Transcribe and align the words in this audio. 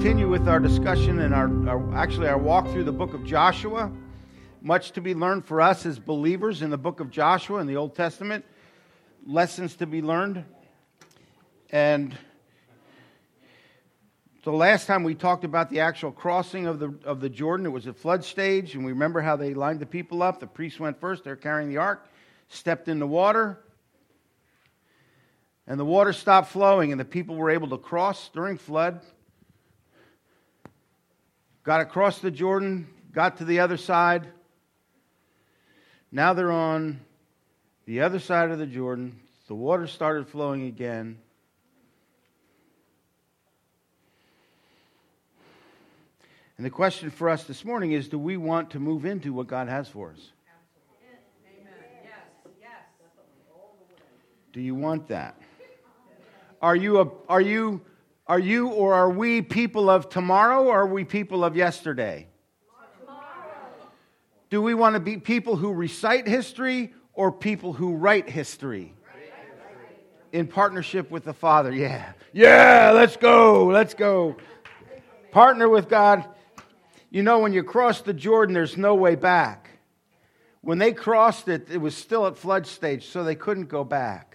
continue 0.00 0.30
with 0.30 0.48
our 0.48 0.58
discussion 0.58 1.18
and 1.18 1.34
our, 1.34 1.68
our, 1.68 1.94
actually 1.94 2.26
our 2.26 2.38
walk 2.38 2.66
through 2.68 2.84
the 2.84 2.90
book 2.90 3.12
of 3.12 3.22
Joshua. 3.22 3.92
Much 4.62 4.92
to 4.92 5.02
be 5.02 5.14
learned 5.14 5.44
for 5.44 5.60
us 5.60 5.84
as 5.84 5.98
believers 5.98 6.62
in 6.62 6.70
the 6.70 6.78
book 6.78 7.00
of 7.00 7.10
Joshua 7.10 7.60
in 7.60 7.66
the 7.66 7.76
Old 7.76 7.94
Testament. 7.94 8.46
Lessons 9.26 9.76
to 9.76 9.84
be 9.84 10.00
learned. 10.00 10.42
And 11.68 12.16
the 14.42 14.52
last 14.52 14.86
time 14.86 15.04
we 15.04 15.14
talked 15.14 15.44
about 15.44 15.68
the 15.68 15.80
actual 15.80 16.12
crossing 16.12 16.66
of 16.66 16.78
the, 16.78 16.98
of 17.04 17.20
the 17.20 17.28
Jordan, 17.28 17.66
it 17.66 17.68
was 17.68 17.86
a 17.86 17.92
flood 17.92 18.24
stage, 18.24 18.74
and 18.74 18.86
we 18.86 18.92
remember 18.92 19.20
how 19.20 19.36
they 19.36 19.52
lined 19.52 19.80
the 19.80 19.86
people 19.86 20.22
up. 20.22 20.40
The 20.40 20.46
priests 20.46 20.80
went 20.80 20.98
first, 20.98 21.24
they're 21.24 21.36
carrying 21.36 21.68
the 21.68 21.76
ark, 21.76 22.08
stepped 22.48 22.88
in 22.88 23.00
the 23.00 23.06
water, 23.06 23.58
and 25.66 25.78
the 25.78 25.84
water 25.84 26.14
stopped 26.14 26.48
flowing, 26.48 26.90
and 26.90 26.98
the 26.98 27.04
people 27.04 27.36
were 27.36 27.50
able 27.50 27.68
to 27.68 27.76
cross 27.76 28.30
during 28.32 28.56
flood 28.56 29.02
got 31.70 31.80
across 31.80 32.18
the 32.18 32.32
Jordan, 32.32 32.88
got 33.12 33.36
to 33.36 33.44
the 33.44 33.60
other 33.60 33.76
side. 33.76 34.26
Now 36.10 36.32
they're 36.32 36.50
on 36.50 36.98
the 37.86 38.00
other 38.00 38.18
side 38.18 38.50
of 38.50 38.58
the 38.58 38.66
Jordan. 38.66 39.20
The 39.46 39.54
water 39.54 39.86
started 39.86 40.26
flowing 40.26 40.66
again. 40.66 41.18
And 46.56 46.66
the 46.66 46.70
question 46.70 47.08
for 47.08 47.28
us 47.28 47.44
this 47.44 47.64
morning 47.64 47.92
is 47.92 48.08
do 48.08 48.18
we 48.18 48.36
want 48.36 48.70
to 48.70 48.80
move 48.80 49.04
into 49.04 49.32
what 49.32 49.46
God 49.46 49.68
has 49.68 49.86
for 49.86 50.10
us? 50.10 50.32
Do 54.52 54.60
you 54.60 54.74
want 54.74 55.06
that? 55.06 55.40
Are 56.60 56.74
you, 56.74 56.98
a, 56.98 57.08
are 57.28 57.40
you 57.40 57.80
are 58.30 58.38
you 58.38 58.68
or 58.68 58.94
are 58.94 59.10
we 59.10 59.42
people 59.42 59.90
of 59.90 60.08
tomorrow 60.08 60.62
or 60.62 60.82
are 60.82 60.86
we 60.86 61.02
people 61.02 61.42
of 61.42 61.56
yesterday? 61.56 62.28
Tomorrow. 63.00 63.88
Do 64.50 64.62
we 64.62 64.72
want 64.72 64.94
to 64.94 65.00
be 65.00 65.16
people 65.16 65.56
who 65.56 65.72
recite 65.72 66.28
history 66.28 66.94
or 67.12 67.32
people 67.32 67.72
who 67.72 67.96
write 67.96 68.30
history? 68.30 68.94
In 70.30 70.46
partnership 70.46 71.10
with 71.10 71.24
the 71.24 71.32
Father. 71.32 71.72
Yeah. 71.72 72.12
Yeah, 72.32 72.92
let's 72.94 73.16
go. 73.16 73.66
Let's 73.66 73.94
go. 73.94 74.36
Partner 75.32 75.68
with 75.68 75.88
God. 75.88 76.24
You 77.10 77.24
know, 77.24 77.40
when 77.40 77.52
you 77.52 77.64
cross 77.64 78.00
the 78.02 78.14
Jordan, 78.14 78.54
there's 78.54 78.76
no 78.76 78.94
way 78.94 79.16
back. 79.16 79.70
When 80.60 80.78
they 80.78 80.92
crossed 80.92 81.48
it, 81.48 81.68
it 81.68 81.78
was 81.78 81.96
still 81.96 82.28
at 82.28 82.36
flood 82.36 82.68
stage, 82.68 83.08
so 83.08 83.24
they 83.24 83.34
couldn't 83.34 83.68
go 83.68 83.82
back. 83.82 84.29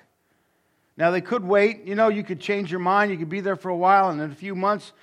Now, 0.98 1.12
they 1.12 1.22
could 1.22 1.44
wait. 1.44 1.86
You 1.86 1.96
know, 1.96 2.08
you 2.08 2.24
could 2.24 2.40
change 2.40 2.72
your 2.72 2.80
mind. 2.80 3.12
You 3.12 3.18
could 3.18 3.30
be 3.30 3.42
there 3.42 3.56
for 3.56 3.70
a 3.70 3.76
while, 3.76 4.10
and 4.10 4.22
in 4.22 4.32
a 4.32 4.36
few 4.36 4.56
months, 4.56 4.94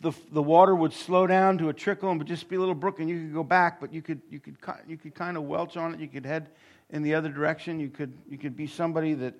the, 0.00 0.12
the 0.32 0.42
water 0.42 0.74
would 0.74 0.92
slow 0.92 1.26
down 1.26 1.58
to 1.58 1.68
a 1.68 1.72
trickle 1.72 2.10
and 2.10 2.18
would 2.18 2.26
just 2.26 2.48
be 2.48 2.56
a 2.56 2.58
little 2.58 2.74
brook, 2.74 3.00
and 3.00 3.08
you 3.08 3.20
could 3.20 3.34
go 3.34 3.44
back, 3.44 3.80
but 3.80 3.92
you 3.92 4.02
could, 4.02 4.20
you 4.30 4.40
could, 4.40 4.56
you 4.88 4.96
could 4.96 5.14
kind 5.14 5.36
of 5.36 5.44
welch 5.44 5.76
on 5.76 5.94
it. 5.94 6.00
You 6.00 6.08
could 6.08 6.24
head 6.24 6.48
in 6.90 7.02
the 7.02 7.14
other 7.14 7.28
direction. 7.28 7.78
You 7.78 7.90
could, 7.90 8.16
you 8.28 8.38
could 8.38 8.56
be 8.56 8.66
somebody 8.66 9.14
that 9.14 9.34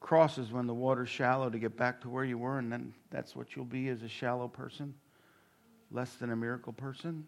crosses 0.00 0.52
when 0.52 0.66
the 0.66 0.74
water's 0.74 1.08
shallow 1.08 1.48
to 1.48 1.58
get 1.58 1.76
back 1.76 2.00
to 2.02 2.10
where 2.10 2.24
you 2.24 2.36
were, 2.36 2.58
and 2.58 2.70
then 2.70 2.92
that's 3.10 3.34
what 3.34 3.56
you'll 3.56 3.64
be 3.64 3.88
as 3.88 4.02
a 4.02 4.08
shallow 4.08 4.48
person, 4.48 4.94
less 5.90 6.12
than 6.14 6.30
a 6.30 6.36
miracle 6.36 6.72
person. 6.72 7.24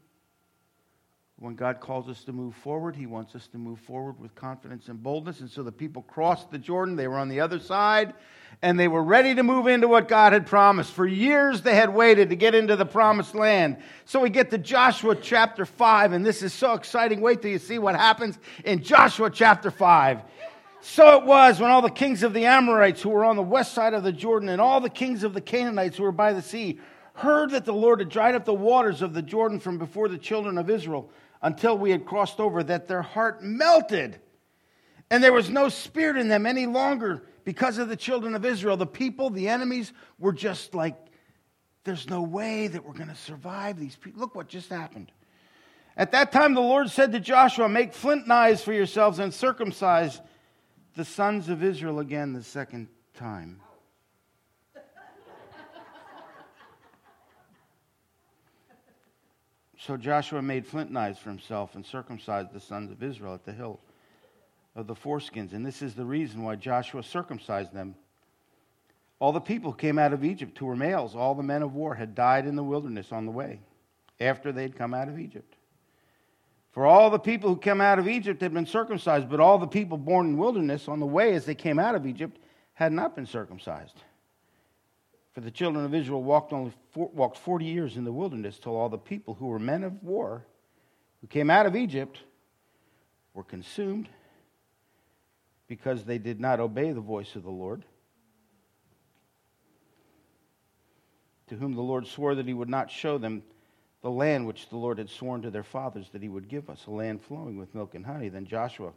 When 1.41 1.57
God 1.57 1.81
calls 1.81 2.09
us 2.09 2.23
to 2.25 2.33
move 2.33 2.55
forward, 2.55 2.95
He 2.95 3.07
wants 3.07 3.35
us 3.35 3.49
to 3.49 3.59
move 3.59 3.81
forward 3.81 4.21
with 4.21 4.37
confidence 4.37 4.89
and 4.89 5.03
boldness. 5.03 5.41
And 5.41 5.51
so 5.51 5.65
the 5.65 5.73
people 5.73 6.03
crossed 6.03 6.51
the 6.53 6.59
Jordan. 6.59 6.95
They 6.95 7.09
were 7.09 7.19
on 7.19 7.29
the 7.29 7.41
other 7.41 7.59
side, 7.59 8.15
and 8.63 8.79
they 8.79 8.87
were 8.87 9.03
ready 9.03 9.35
to 9.35 9.43
move 9.43 9.67
into 9.67 9.89
what 9.89 10.07
God 10.07 10.33
had 10.33 10.47
promised. 10.47 10.93
For 10.93 11.07
years, 11.07 11.63
they 11.63 11.75
had 11.75 11.93
waited 11.93 12.31
to 12.31 12.37
get 12.37 12.55
into 12.55 12.77
the 12.77 12.87
promised 12.87 13.35
land. 13.35 13.79
So 14.05 14.21
we 14.21 14.31
get 14.31 14.51
to 14.51 14.59
Joshua 14.59 15.17
chapter 15.17 15.67
5, 15.67 16.13
and 16.13 16.25
this 16.25 16.41
is 16.41 16.53
so 16.53 16.75
exciting. 16.75 17.21
Wait 17.21 17.43
till 17.43 17.51
you 17.51 17.59
see 17.59 17.81
what 17.81 17.97
happens 17.97 18.39
in 18.65 18.85
Joshua 18.85 19.29
chapter 19.29 19.73
5. 19.73 20.23
So 20.83 21.19
it 21.19 21.25
was 21.25 21.61
when 21.61 21.71
all 21.71 21.83
the 21.83 21.91
kings 21.91 22.23
of 22.23 22.33
the 22.33 22.45
Amorites 22.45 23.03
who 23.03 23.09
were 23.09 23.25
on 23.25 23.35
the 23.35 23.43
west 23.43 23.73
side 23.73 23.93
of 23.93 24.05
the 24.05 24.13
Jordan 24.13 24.51
and 24.51 24.61
all 24.61 24.81
the 24.81 24.89
kings 24.89 25.25
of 25.25 25.35
the 25.35 25.41
Canaanites 25.41 25.97
who 25.97 26.05
were 26.05 26.13
by 26.13 26.33
the 26.33 26.43
sea 26.43 26.79
heard 27.15 27.51
that 27.51 27.65
the 27.65 27.73
Lord 27.73 28.01
had 28.01 28.09
dried 28.09 28.35
up 28.35 28.45
the 28.45 28.55
waters 28.55 29.01
of 29.03 29.15
the 29.15 29.23
Jordan 29.23 29.61
from 29.61 29.79
before 29.79 30.09
the 30.09 30.19
children 30.19 30.59
of 30.59 30.69
Israel 30.69 31.11
until 31.45 31.77
we 31.77 31.91
had 31.91 32.07
crossed 32.07 32.41
over 32.41 32.65
that 32.65 32.89
their 32.89 33.03
heart 33.03 33.43
melted. 33.43 34.19
And 35.11 35.23
there 35.23 35.33
was 35.33 35.51
no 35.51 35.69
spirit 35.69 36.17
in 36.17 36.29
them 36.29 36.47
any 36.47 36.65
longer 36.65 37.23
because 37.45 37.77
of 37.77 37.91
the 37.91 37.97
children 37.97 38.35
of 38.35 38.47
Israel. 38.47 38.79
The 38.79 38.87
people, 38.87 39.29
the 39.29 39.51
enemies, 39.51 39.93
were 40.19 40.33
just 40.33 40.75
like, 40.75 40.97
there's 41.85 42.09
no 42.09 42.23
way 42.23 42.67
that 42.67 42.83
we're 42.83 42.95
going 42.95 43.11
to 43.11 43.15
survive 43.15 43.79
these 43.79 43.95
people. 43.95 44.21
Look 44.21 44.35
what 44.35 44.49
just 44.49 44.71
happened. 44.71 45.13
At 45.99 46.13
that 46.13 46.33
time, 46.33 46.55
the 46.55 46.63
Lord 46.63 46.89
said 46.91 47.13
to 47.13 47.21
Joshua, 47.21 47.69
Make 47.69 47.93
flint 47.93 48.27
knives 48.27 48.63
for 48.63 48.73
yourselves 48.73 49.19
and 49.19 49.33
circumcise 49.33 50.23
the 50.97 51.05
sons 51.05 51.51
of 51.51 51.63
Israel 51.63 51.99
again 51.99 52.33
the 52.33 52.43
second 52.43 52.89
time. 53.13 53.61
So 59.87 59.99
Joshua 59.99 60.41
made 60.41 60.67
flint 60.67 60.91
knives 60.91 61.19
for 61.19 61.29
himself 61.29 61.75
and 61.75 61.85
circumcised 61.85 62.55
the 62.55 62.61
sons 62.61 62.91
of 62.91 63.03
Israel 63.03 63.35
at 63.35 63.45
the 63.45 63.53
hill 63.53 63.81
of 64.75 64.87
the 64.87 64.95
foreskins. 64.95 65.53
And 65.53 65.67
this 65.67 65.83
is 65.83 65.95
the 65.95 66.07
reason 66.07 66.43
why 66.43 66.57
Joshua 66.57 67.03
circumcised 67.03 67.75
them. 67.75 67.95
All 69.19 69.33
the 69.33 69.41
people 69.41 69.73
who 69.73 69.77
came 69.77 69.99
out 69.99 70.15
of 70.15 70.25
Egypt 70.25 70.57
who 70.57 70.65
were 70.65 70.75
males, 70.75 71.15
all 71.15 71.35
the 71.35 71.43
men 71.43 71.61
of 71.61 71.75
war, 71.75 71.95
had 71.95 72.15
died 72.15 72.47
in 72.47 72.57
the 72.57 72.65
wilderness 72.65 73.13
on 73.13 73.27
the 73.27 73.31
way 73.31 73.61
after 74.21 74.53
they'd 74.53 74.75
come 74.75 74.95
out 74.95 75.09
of 75.09 75.19
Egypt. 75.19 75.55
For 76.73 76.87
all 76.87 77.11
the 77.11 77.19
people 77.19 77.51
who 77.51 77.61
came 77.61 77.83
out 77.83 77.99
of 77.99 78.09
Egypt 78.09 78.41
had 78.41 78.55
been 78.55 78.65
circumcised, 78.65 79.29
but 79.29 79.39
all 79.39 79.59
the 79.59 79.67
people 79.67 79.99
born 79.99 80.29
in 80.29 80.39
wilderness 80.39 80.89
on 80.89 80.99
the 80.99 81.05
way 81.05 81.35
as 81.35 81.45
they 81.45 81.55
came 81.55 81.79
out 81.79 81.95
of 81.95 82.07
Egypt 82.07 82.39
had 82.73 82.93
not 82.93 83.15
been 83.15 83.27
circumcised. 83.27 84.03
For 85.35 85.41
the 85.41 85.51
children 85.51 85.85
of 85.85 85.95
Israel 85.95 86.23
walked, 86.23 86.53
only 86.53 86.73
four, 86.93 87.11
walked 87.13 87.39
40 87.39 87.65
years 87.65 87.97
in 87.97 88.05
the 88.05 88.13
wilderness 88.13 88.59
till 88.59 88.77
all 88.77 88.89
the 88.89 88.97
people 88.97 89.35
who 89.35 89.47
were 89.47 89.59
men 89.59 89.83
of 89.83 90.03
war, 90.03 90.47
who 91.21 91.27
came 91.27 91.51
out 91.51 91.67
of 91.67 91.75
Egypt, 91.75 92.21
were 93.35 93.43
consumed 93.43 94.09
because 95.67 96.05
they 96.05 96.19
did 96.19 96.39
not 96.39 96.61
obey 96.61 96.93
the 96.93 97.01
voice 97.01 97.35
of 97.35 97.43
the 97.43 97.51
Lord, 97.51 97.85
to 101.49 101.57
whom 101.57 101.75
the 101.75 101.83
Lord 101.83 102.07
swore 102.07 102.37
that 102.37 102.47
he 102.47 102.55
would 102.55 102.69
not 102.69 102.91
show 102.91 103.19
them 103.19 103.43
the 104.03 104.11
land 104.11 104.47
which 104.47 104.69
the 104.69 104.77
Lord 104.77 104.99
had 104.99 105.11
sworn 105.11 105.43
to 105.43 105.51
their 105.51 105.65
fathers 105.65 106.11
that 106.11 106.23
he 106.23 106.29
would 106.29 106.49
give 106.49 106.71
us, 106.71 106.87
a 106.87 106.91
land 106.93 107.23
flowing 107.23 107.57
with 107.57 107.75
milk 107.75 107.97
and 107.97 108.07
honey. 108.07 108.29
Then 108.29 108.47
Joshua 108.47 108.93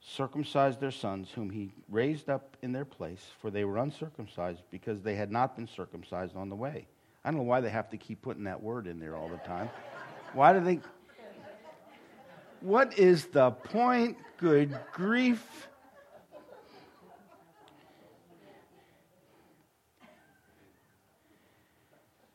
circumcised 0.00 0.80
their 0.80 0.90
sons, 0.90 1.30
whom 1.34 1.50
he 1.50 1.72
raised 1.88 2.28
up 2.28 2.56
in 2.62 2.72
their 2.72 2.84
place, 2.84 3.24
for 3.40 3.50
they 3.50 3.64
were 3.64 3.78
uncircumcised 3.78 4.62
because 4.70 5.02
they 5.02 5.14
had 5.14 5.30
not 5.30 5.56
been 5.56 5.66
circumcised 5.66 6.36
on 6.36 6.48
the 6.48 6.56
way. 6.56 6.86
I 7.24 7.30
don't 7.30 7.38
know 7.38 7.44
why 7.44 7.60
they 7.60 7.70
have 7.70 7.90
to 7.90 7.96
keep 7.96 8.22
putting 8.22 8.44
that 8.44 8.62
word 8.62 8.86
in 8.86 9.00
there 9.00 9.16
all 9.16 9.28
the 9.28 9.38
time. 9.38 9.68
Why 10.32 10.52
do 10.52 10.60
they? 10.60 10.80
What 12.60 12.98
is 12.98 13.26
the 13.26 13.50
point? 13.50 14.16
Good 14.38 14.78
grief. 14.92 15.68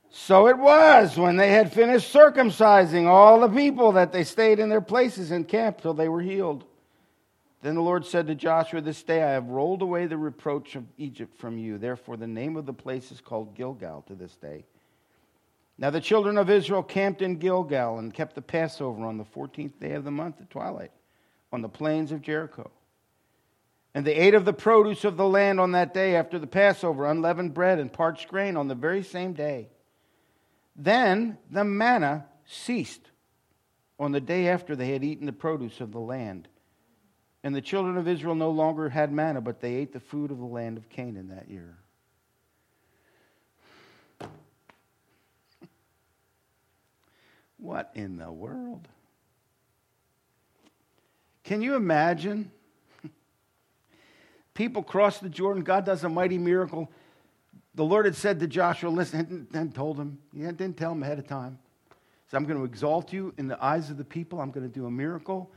So 0.10 0.48
it 0.48 0.58
was 0.58 1.18
when 1.18 1.36
they 1.36 1.50
had 1.50 1.74
finished 1.74 2.14
circumcising 2.14 3.08
all 3.08 3.42
the 3.42 3.50
people 3.50 3.94
that 3.94 4.14
they 4.14 4.24
stayed 4.24 4.60
in 4.60 4.70
their 4.70 4.80
places 4.80 5.32
in 5.32 5.44
camp 5.44 5.82
till 5.82 5.94
they 5.94 6.08
were 6.08 6.22
healed. 6.22 6.64
Then 7.64 7.76
the 7.76 7.82
Lord 7.82 8.06
said 8.06 8.28
to 8.28 8.36
Joshua, 8.36 8.82
This 8.82 9.02
day 9.04 9.24
I 9.24 9.32
have 9.32 9.48
rolled 9.48 9.82
away 9.82 10.06
the 10.06 10.18
reproach 10.18 10.76
of 10.76 10.84
Egypt 10.98 11.34
from 11.38 11.58
you. 11.58 11.78
Therefore, 11.78 12.18
the 12.18 12.28
name 12.28 12.58
of 12.58 12.66
the 12.66 12.74
place 12.74 13.10
is 13.10 13.22
called 13.22 13.56
Gilgal 13.56 14.04
to 14.08 14.16
this 14.16 14.36
day. 14.36 14.66
Now 15.78 15.90
the 15.90 16.02
children 16.02 16.38
of 16.38 16.50
Israel 16.50 16.84
camped 16.84 17.22
in 17.22 17.38
Gilgal 17.38 18.00
and 18.00 18.14
kept 18.14 18.36
the 18.36 18.42
Passover 18.42 19.06
on 19.06 19.18
the 19.18 19.24
14th 19.24 19.80
day 19.80 19.94
of 19.94 20.04
the 20.04 20.12
month 20.12 20.42
at 20.42 20.50
twilight 20.50 20.92
on 21.54 21.62
the 21.62 21.70
plains 21.70 22.12
of 22.12 22.22
Jericho. 22.22 22.70
And 23.96 24.06
they 24.06 24.16
ate 24.16 24.34
of 24.34 24.44
the 24.44 24.52
produce 24.52 25.06
of 25.06 25.16
the 25.16 25.28
land 25.28 25.62
on 25.62 25.72
that 25.72 25.94
day 25.94 26.18
after 26.18 26.38
the 26.38 26.48
Passover, 26.48 27.06
unleavened 27.06 27.54
bread 27.54 27.80
and 27.80 27.94
parched 27.94 28.28
grain 28.28 28.58
on 28.58 28.68
the 28.68 28.76
very 28.76 29.04
same 29.04 29.32
day. 29.32 29.70
Then 30.76 31.38
the 31.50 31.64
manna 31.64 32.26
ceased 32.46 33.12
on 33.98 34.12
the 34.12 34.20
day 34.20 34.50
after 34.50 34.76
they 34.76 34.92
had 34.92 35.04
eaten 35.06 35.28
the 35.28 35.32
produce 35.32 35.80
of 35.80 35.94
the 35.94 36.00
land. 36.00 36.50
And 37.44 37.54
the 37.54 37.62
children 37.62 37.98
of 37.98 38.08
Israel 38.08 38.36
no 38.36 38.50
longer 38.50 38.90
had 38.90 39.12
manna, 39.12 39.42
but 39.42 39.60
they 39.60 39.76
ate 39.76 39.92
the 39.92 40.00
food 40.00 40.32
of 40.32 40.38
the 40.38 40.46
land 40.46 40.78
of 40.78 40.88
Canaan 40.90 41.30
that 41.30 41.50
year. 41.50 41.78
What 47.58 47.92
in 47.96 48.18
the 48.18 48.32
world? 48.32 48.88
Can 51.44 51.62
you 51.62 51.76
imagine? 51.76 52.52
People 54.54 54.84
cross 54.84 55.20
the 55.20 55.30
Jordan, 55.30 55.64
God 55.64 55.86
does 55.86 56.04
a 56.04 56.10
mighty 56.10 56.38
miracle. 56.38 56.90
the 57.76 57.84
Lord 57.84 58.06
had 58.06 58.16
said 58.16 58.40
to 58.40 58.48
Joshua, 58.48 58.90
listen, 58.90 59.48
and 59.54 59.76
told 59.76 59.98
him, 59.98 60.18
he 60.34 60.42
didn't 60.44 60.78
tell 60.78 60.94
him 60.94 61.04
ahead 61.04 61.20
of 61.20 61.28
time. 61.28 61.58
So 62.30 62.38
I'm 62.38 62.46
going 62.46 62.58
to 62.58 62.66
exalt 62.66 63.14
you 63.14 63.34
in 63.38 63.48
the 63.48 63.62
eyes 63.64 63.90
of 63.90 63.98
the 63.98 64.04
people. 64.04 64.40
I'm 64.40 64.52
going 64.52 64.68
to 64.68 64.74
do 64.74 64.86
a 64.86 64.92
miracle. 64.92 65.52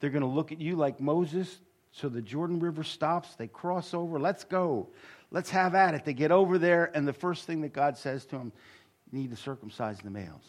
They're 0.00 0.10
going 0.10 0.22
to 0.22 0.28
look 0.28 0.52
at 0.52 0.60
you 0.60 0.76
like 0.76 1.00
Moses. 1.00 1.60
So 1.92 2.08
the 2.08 2.20
Jordan 2.20 2.60
River 2.60 2.84
stops. 2.84 3.34
They 3.36 3.46
cross 3.48 3.94
over. 3.94 4.18
Let's 4.18 4.44
go. 4.44 4.88
Let's 5.30 5.50
have 5.50 5.74
at 5.74 5.94
it. 5.94 6.04
They 6.04 6.12
get 6.12 6.30
over 6.30 6.58
there, 6.58 6.90
and 6.94 7.06
the 7.08 7.12
first 7.12 7.46
thing 7.46 7.62
that 7.62 7.72
God 7.72 7.96
says 7.96 8.24
to 8.26 8.38
them, 8.38 8.52
you 9.10 9.18
need 9.18 9.30
to 9.30 9.36
circumcise 9.36 9.98
the 9.98 10.10
males. 10.10 10.44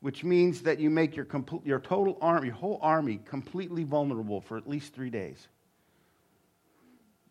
Which 0.00 0.24
means 0.24 0.62
that 0.62 0.80
you 0.80 0.90
make 0.90 1.14
your, 1.14 1.24
complete, 1.24 1.64
your 1.64 1.78
total 1.78 2.18
army, 2.20 2.48
your 2.48 2.56
whole 2.56 2.80
army, 2.82 3.20
completely 3.24 3.84
vulnerable 3.84 4.40
for 4.40 4.56
at 4.58 4.68
least 4.68 4.94
three 4.94 5.10
days. 5.10 5.46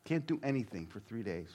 Can't 0.05 0.25
do 0.25 0.39
anything 0.41 0.87
for 0.87 0.99
three 0.99 1.23
days. 1.23 1.49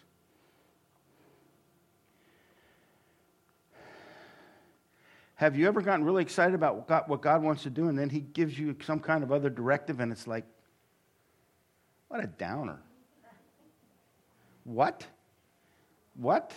Have 5.36 5.54
you 5.54 5.68
ever 5.68 5.82
gotten 5.82 6.04
really 6.04 6.22
excited 6.22 6.54
about 6.54 6.76
what 6.76 6.88
God, 6.88 7.04
what 7.08 7.20
God 7.20 7.42
wants 7.42 7.62
to 7.64 7.70
do, 7.70 7.88
and 7.88 7.98
then 7.98 8.08
He 8.08 8.20
gives 8.20 8.58
you 8.58 8.74
some 8.84 9.00
kind 9.00 9.22
of 9.22 9.30
other 9.30 9.50
directive, 9.50 10.00
and 10.00 10.10
it's 10.10 10.26
like, 10.26 10.44
what 12.08 12.24
a 12.24 12.26
downer. 12.26 12.78
What? 14.64 15.06
What? 16.14 16.54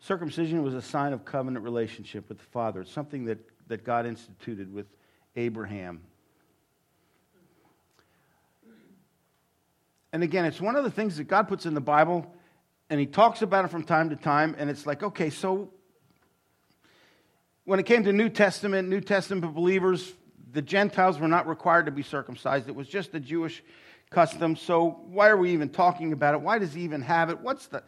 Circumcision 0.00 0.62
was 0.62 0.74
a 0.74 0.82
sign 0.82 1.12
of 1.12 1.24
covenant 1.24 1.64
relationship 1.64 2.28
with 2.28 2.38
the 2.38 2.44
Father. 2.44 2.80
It's 2.80 2.92
something 2.92 3.24
that, 3.26 3.38
that 3.68 3.84
God 3.84 4.06
instituted 4.06 4.72
with 4.72 4.86
Abraham. 5.36 6.00
And 10.12 10.22
again, 10.22 10.44
it's 10.44 10.60
one 10.60 10.76
of 10.76 10.84
the 10.84 10.90
things 10.90 11.16
that 11.16 11.24
God 11.24 11.46
puts 11.48 11.66
in 11.66 11.74
the 11.74 11.80
Bible 11.80 12.34
and 12.88 13.00
he 13.00 13.06
talks 13.06 13.42
about 13.42 13.64
it 13.64 13.68
from 13.68 13.82
time 13.82 14.10
to 14.10 14.16
time, 14.16 14.54
and 14.58 14.70
it's 14.70 14.86
like, 14.86 15.02
okay, 15.02 15.30
so 15.30 15.70
when 17.64 17.80
it 17.80 17.86
came 17.86 18.04
to 18.04 18.12
New 18.12 18.28
Testament, 18.28 18.88
New 18.88 19.00
Testament 19.00 19.54
believers, 19.54 20.12
the 20.52 20.62
Gentiles 20.62 21.18
were 21.18 21.28
not 21.28 21.48
required 21.48 21.86
to 21.86 21.92
be 21.92 22.02
circumcised. 22.02 22.68
It 22.68 22.76
was 22.76 22.88
just 22.88 23.14
a 23.14 23.20
Jewish 23.20 23.62
custom. 24.10 24.54
So 24.56 25.00
why 25.08 25.28
are 25.28 25.36
we 25.36 25.50
even 25.50 25.68
talking 25.68 26.12
about 26.12 26.34
it? 26.34 26.40
Why 26.40 26.58
does 26.58 26.72
he 26.72 26.82
even 26.82 27.02
have 27.02 27.28
it? 27.28 27.40
What's 27.40 27.66
the 27.66 27.82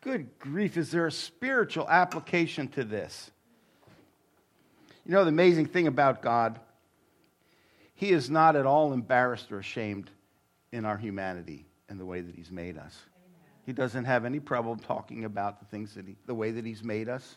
good 0.00 0.38
grief? 0.38 0.76
Is 0.76 0.90
there 0.90 1.06
a 1.06 1.12
spiritual 1.12 1.88
application 1.88 2.68
to 2.68 2.84
this? 2.84 3.30
You 5.04 5.12
know, 5.12 5.24
the 5.24 5.30
amazing 5.30 5.66
thing 5.66 5.86
about 5.86 6.22
God, 6.22 6.60
he 7.94 8.10
is 8.10 8.30
not 8.30 8.56
at 8.56 8.66
all 8.66 8.92
embarrassed 8.92 9.52
or 9.52 9.58
ashamed 9.58 10.10
in 10.72 10.84
our 10.84 10.96
humanity 10.96 11.66
and 11.88 12.00
the 12.00 12.06
way 12.06 12.20
that 12.20 12.34
he's 12.34 12.50
made 12.50 12.78
us. 12.78 12.96
He 13.64 13.72
doesn't 13.72 14.04
have 14.04 14.24
any 14.24 14.40
problem 14.40 14.78
talking 14.78 15.24
about 15.24 15.58
the 15.58 15.64
things 15.66 15.94
that 15.94 16.06
he, 16.06 16.16
the 16.26 16.34
way 16.34 16.50
that 16.50 16.64
he's 16.66 16.84
made 16.84 17.08
us. 17.08 17.36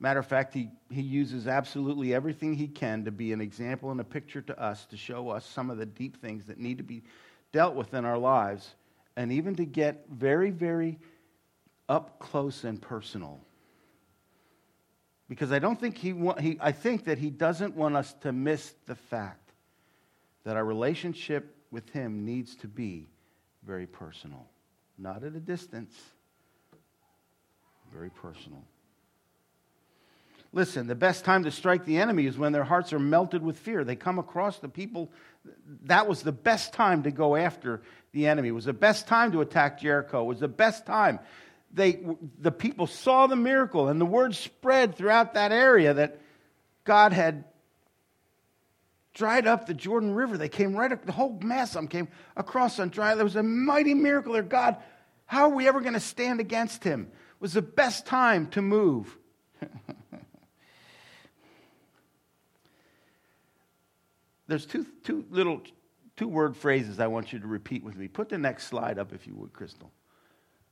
Matter 0.00 0.20
of 0.20 0.26
fact, 0.26 0.54
he, 0.54 0.70
he 0.90 1.02
uses 1.02 1.46
absolutely 1.46 2.14
everything 2.14 2.54
he 2.54 2.68
can 2.68 3.04
to 3.04 3.10
be 3.10 3.32
an 3.32 3.40
example 3.40 3.90
and 3.90 4.00
a 4.00 4.04
picture 4.04 4.40
to 4.42 4.58
us 4.60 4.86
to 4.86 4.96
show 4.96 5.28
us 5.28 5.44
some 5.44 5.70
of 5.70 5.76
the 5.76 5.86
deep 5.86 6.20
things 6.20 6.46
that 6.46 6.58
need 6.58 6.78
to 6.78 6.84
be 6.84 7.02
dealt 7.52 7.74
with 7.74 7.94
in 7.94 8.04
our 8.04 8.18
lives, 8.18 8.74
and 9.16 9.32
even 9.32 9.56
to 9.56 9.64
get 9.64 10.04
very, 10.10 10.50
very 10.50 10.98
up 11.88 12.18
close 12.20 12.64
and 12.64 12.80
personal. 12.80 13.40
Because 15.28 15.50
I 15.50 15.58
don't 15.58 15.78
think 15.78 15.98
he, 15.98 16.14
he 16.40 16.58
I 16.60 16.72
think 16.72 17.04
that 17.04 17.18
he 17.18 17.30
doesn't 17.30 17.74
want 17.74 17.96
us 17.96 18.14
to 18.20 18.32
miss 18.32 18.74
the 18.86 18.94
fact 18.94 19.50
that 20.44 20.56
our 20.56 20.64
relationship 20.64 21.54
with 21.70 21.90
him 21.90 22.24
needs 22.24 22.54
to 22.56 22.68
be 22.68 23.08
very 23.62 23.86
personal 23.86 24.46
not 24.98 25.22
at 25.24 25.34
a 25.34 25.40
distance, 25.40 25.94
very 27.92 28.10
personal. 28.10 28.62
Listen, 30.52 30.86
the 30.86 30.94
best 30.94 31.24
time 31.24 31.44
to 31.44 31.50
strike 31.50 31.84
the 31.84 31.98
enemy 31.98 32.26
is 32.26 32.38
when 32.38 32.52
their 32.52 32.64
hearts 32.64 32.92
are 32.92 32.98
melted 32.98 33.42
with 33.42 33.58
fear. 33.58 33.84
They 33.84 33.96
come 33.96 34.18
across 34.18 34.58
the 34.58 34.68
people. 34.68 35.10
That 35.84 36.08
was 36.08 36.22
the 36.22 36.32
best 36.32 36.72
time 36.72 37.02
to 37.02 37.10
go 37.10 37.36
after 37.36 37.82
the 38.12 38.26
enemy. 38.26 38.48
It 38.48 38.52
was 38.52 38.64
the 38.64 38.72
best 38.72 39.06
time 39.06 39.32
to 39.32 39.42
attack 39.42 39.80
Jericho. 39.80 40.22
It 40.22 40.26
was 40.26 40.40
the 40.40 40.48
best 40.48 40.86
time. 40.86 41.20
They, 41.72 42.00
the 42.40 42.50
people 42.50 42.86
saw 42.86 43.26
the 43.26 43.36
miracle, 43.36 43.88
and 43.88 44.00
the 44.00 44.06
word 44.06 44.34
spread 44.34 44.96
throughout 44.96 45.34
that 45.34 45.52
area 45.52 45.92
that 45.92 46.18
God 46.84 47.12
had 47.12 47.44
dried 49.14 49.46
up 49.46 49.66
the 49.66 49.74
Jordan 49.74 50.14
River. 50.14 50.38
They 50.38 50.48
came 50.48 50.74
right 50.74 50.92
up, 50.92 51.04
the 51.04 51.12
whole 51.12 51.38
mass 51.42 51.70
of 51.70 51.74
them 51.74 51.88
came 51.88 52.08
across 52.36 52.78
on 52.78 52.90
dry. 52.90 53.14
There 53.14 53.24
was 53.24 53.36
a 53.36 53.42
mighty 53.42 53.94
miracle 53.94 54.32
there. 54.32 54.42
God, 54.42 54.76
how 55.26 55.44
are 55.44 55.54
we 55.54 55.68
ever 55.68 55.80
going 55.80 55.94
to 55.94 56.00
stand 56.00 56.40
against 56.40 56.84
him? 56.84 57.10
It 57.12 57.40
was 57.40 57.52
the 57.52 57.62
best 57.62 58.06
time 58.06 58.46
to 58.48 58.62
move. 58.62 59.16
There's 64.48 64.64
two, 64.66 64.86
two 65.04 65.24
little 65.30 65.60
two 66.16 66.28
word 66.28 66.56
phrases 66.56 66.98
I 66.98 67.06
want 67.06 67.32
you 67.32 67.38
to 67.38 67.46
repeat 67.46 67.84
with 67.84 67.96
me. 67.96 68.08
Put 68.08 68.28
the 68.28 68.38
next 68.38 68.66
slide 68.66 68.98
up 68.98 69.12
if 69.12 69.26
you 69.26 69.34
would, 69.36 69.52
Crystal. 69.52 69.92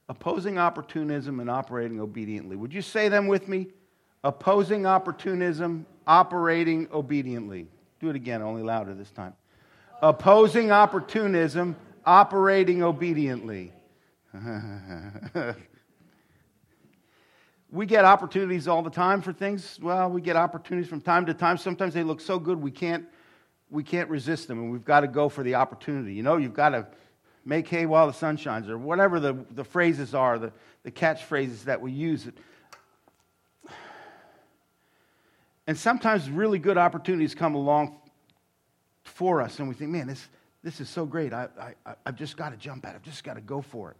Opposing 0.09 0.59
opportunism 0.59 1.41
and 1.41 1.50
operating 1.50 2.00
obediently. 2.00 2.56
Would 2.56 2.73
you 2.73 2.82
say 2.82 3.09
them 3.09 3.29
with 3.29 3.49
me? 3.49 3.69
Opposing 4.25 4.87
opportunism, 4.87 5.87
operating 6.06 6.89
obediently. 6.93 7.69
Do 8.00 8.10
it 8.10 8.16
again, 8.16 8.43
only 8.43 8.62
louder 8.62 8.94
this 8.94 9.10
time. 9.10 9.34
Opposing 10.02 10.70
opportunism, 10.70 11.76
operating 12.04 12.82
obediently. 12.82 13.72
we 17.70 17.87
get 17.87 18.04
opportunities 18.04 18.69
all 18.69 18.82
the 18.82 18.90
time 18.90 19.22
for 19.22 19.32
things. 19.32 19.78
Well, 19.81 20.10
we 20.10 20.20
get 20.20 20.37
opportunities 20.37 20.90
from 20.90 21.00
time 21.00 21.25
to 21.26 21.34
time. 21.34 21.56
Sometimes 21.56 21.94
they 21.94 22.02
look 22.02 22.20
so 22.20 22.38
good 22.38 22.60
we 22.60 22.70
can't, 22.70 23.06
we 23.70 23.82
can't 23.82 24.10
resist 24.10 24.46
them, 24.48 24.58
and 24.58 24.70
we've 24.70 24.84
got 24.84 25.00
to 25.00 25.08
go 25.08 25.28
for 25.28 25.43
the 25.43 25.54
opportunity. 25.54 26.12
You 26.14 26.22
know, 26.22 26.37
you've 26.37 26.54
got 26.54 26.70
to 26.70 26.87
make 27.44 27.66
hay 27.69 27.87
while 27.87 28.06
the 28.06 28.12
sun 28.12 28.37
shines, 28.37 28.69
or 28.69 28.76
whatever 28.76 29.20
the, 29.20 29.44
the 29.52 29.64
phrases 29.64 30.14
are, 30.14 30.38
the, 30.38 30.52
the 30.82 30.90
catchphrases 30.90 31.64
that 31.64 31.81
we 31.81 31.93
use. 31.93 32.28
And 35.67 35.77
sometimes 35.77 36.31
really 36.31 36.59
good 36.59 36.79
opportunities 36.79 37.35
come 37.35 37.55
along 37.55 37.96
for 39.05 39.41
us, 39.41 39.58
and 39.58 39.69
we 39.69 39.75
think, 39.75 39.91
man, 39.91 40.06
this, 40.06 40.29
this 40.63 40.81
is 40.81 40.89
so 40.89 41.06
great. 41.06 41.32
I, 41.32 41.49
I, 41.85 41.94
I've 42.05 42.17
just 42.17 42.37
got 42.37 42.51
to 42.51 42.56
jump 42.56 42.87
at 42.87 42.93
it. 42.93 42.96
I've 42.96 43.03
just 43.03 43.25
got 43.25 43.35
to 43.35 43.41
go 43.41 43.63
for 43.63 43.91
it. 43.91 43.96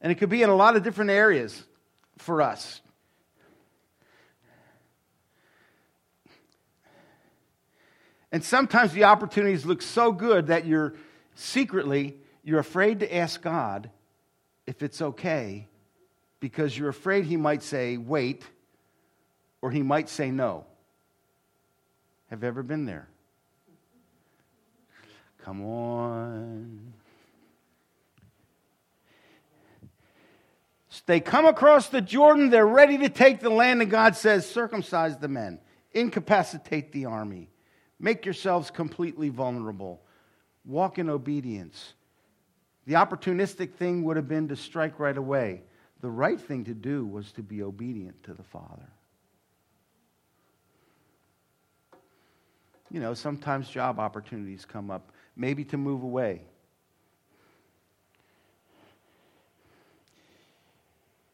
And 0.00 0.10
it 0.10 0.16
could 0.16 0.28
be 0.30 0.42
in 0.42 0.50
a 0.50 0.54
lot 0.54 0.76
of 0.76 0.82
different 0.82 1.10
areas 1.10 1.62
for 2.18 2.42
us. 2.42 2.80
And 8.32 8.42
sometimes 8.42 8.92
the 8.92 9.04
opportunities 9.04 9.66
look 9.66 9.82
so 9.82 10.10
good 10.10 10.46
that 10.46 10.66
you're 10.66 10.94
secretly 11.34 12.16
you're 12.44 12.58
afraid 12.58 13.00
to 13.00 13.14
ask 13.14 13.40
God 13.40 13.90
if 14.66 14.82
it's 14.82 15.00
okay 15.00 15.68
because 16.40 16.76
you're 16.76 16.88
afraid 16.88 17.24
he 17.24 17.36
might 17.36 17.62
say 17.62 17.96
wait 17.96 18.44
or 19.62 19.70
he 19.70 19.82
might 19.82 20.10
say 20.10 20.30
no. 20.30 20.66
Have 22.28 22.42
you 22.42 22.48
ever 22.48 22.62
been 22.62 22.84
there? 22.84 23.08
Come 25.44 25.64
on. 25.64 26.92
They 31.06 31.20
come 31.20 31.46
across 31.46 31.88
the 31.88 32.00
Jordan, 32.00 32.50
they're 32.50 32.66
ready 32.66 32.98
to 32.98 33.08
take 33.08 33.40
the 33.40 33.50
land, 33.50 33.82
and 33.82 33.90
God 33.90 34.14
says, 34.14 34.48
circumcise 34.48 35.16
the 35.16 35.26
men, 35.26 35.58
incapacitate 35.92 36.92
the 36.92 37.06
army, 37.06 37.50
make 37.98 38.24
yourselves 38.24 38.70
completely 38.70 39.28
vulnerable, 39.28 40.00
walk 40.64 40.98
in 40.98 41.10
obedience. 41.10 41.94
The 42.86 42.94
opportunistic 42.94 43.74
thing 43.74 44.04
would 44.04 44.16
have 44.16 44.28
been 44.28 44.48
to 44.48 44.56
strike 44.56 45.00
right 45.00 45.16
away. 45.16 45.62
The 46.02 46.10
right 46.10 46.40
thing 46.40 46.64
to 46.64 46.74
do 46.74 47.04
was 47.04 47.32
to 47.32 47.42
be 47.42 47.62
obedient 47.62 48.22
to 48.24 48.34
the 48.34 48.44
Father. 48.44 48.88
You 52.92 53.00
know, 53.00 53.14
sometimes 53.14 53.70
job 53.70 53.98
opportunities 53.98 54.66
come 54.66 54.90
up, 54.90 55.12
maybe 55.34 55.64
to 55.64 55.78
move 55.78 56.02
away. 56.02 56.42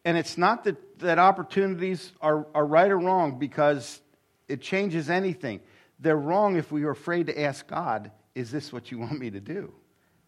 And 0.04 0.16
it's 0.16 0.38
not 0.38 0.62
that, 0.64 1.00
that 1.00 1.18
opportunities 1.18 2.12
are, 2.20 2.46
are 2.54 2.64
right 2.64 2.88
or 2.88 2.96
wrong 2.96 3.40
because 3.40 4.00
it 4.46 4.62
changes 4.62 5.10
anything. 5.10 5.60
They're 5.98 6.16
wrong 6.16 6.56
if 6.56 6.70
we 6.70 6.84
are 6.84 6.90
afraid 6.90 7.26
to 7.26 7.38
ask 7.38 7.66
God, 7.66 8.12
Is 8.36 8.52
this 8.52 8.72
what 8.72 8.92
you 8.92 8.98
want 9.00 9.18
me 9.18 9.28
to 9.30 9.40
do? 9.40 9.74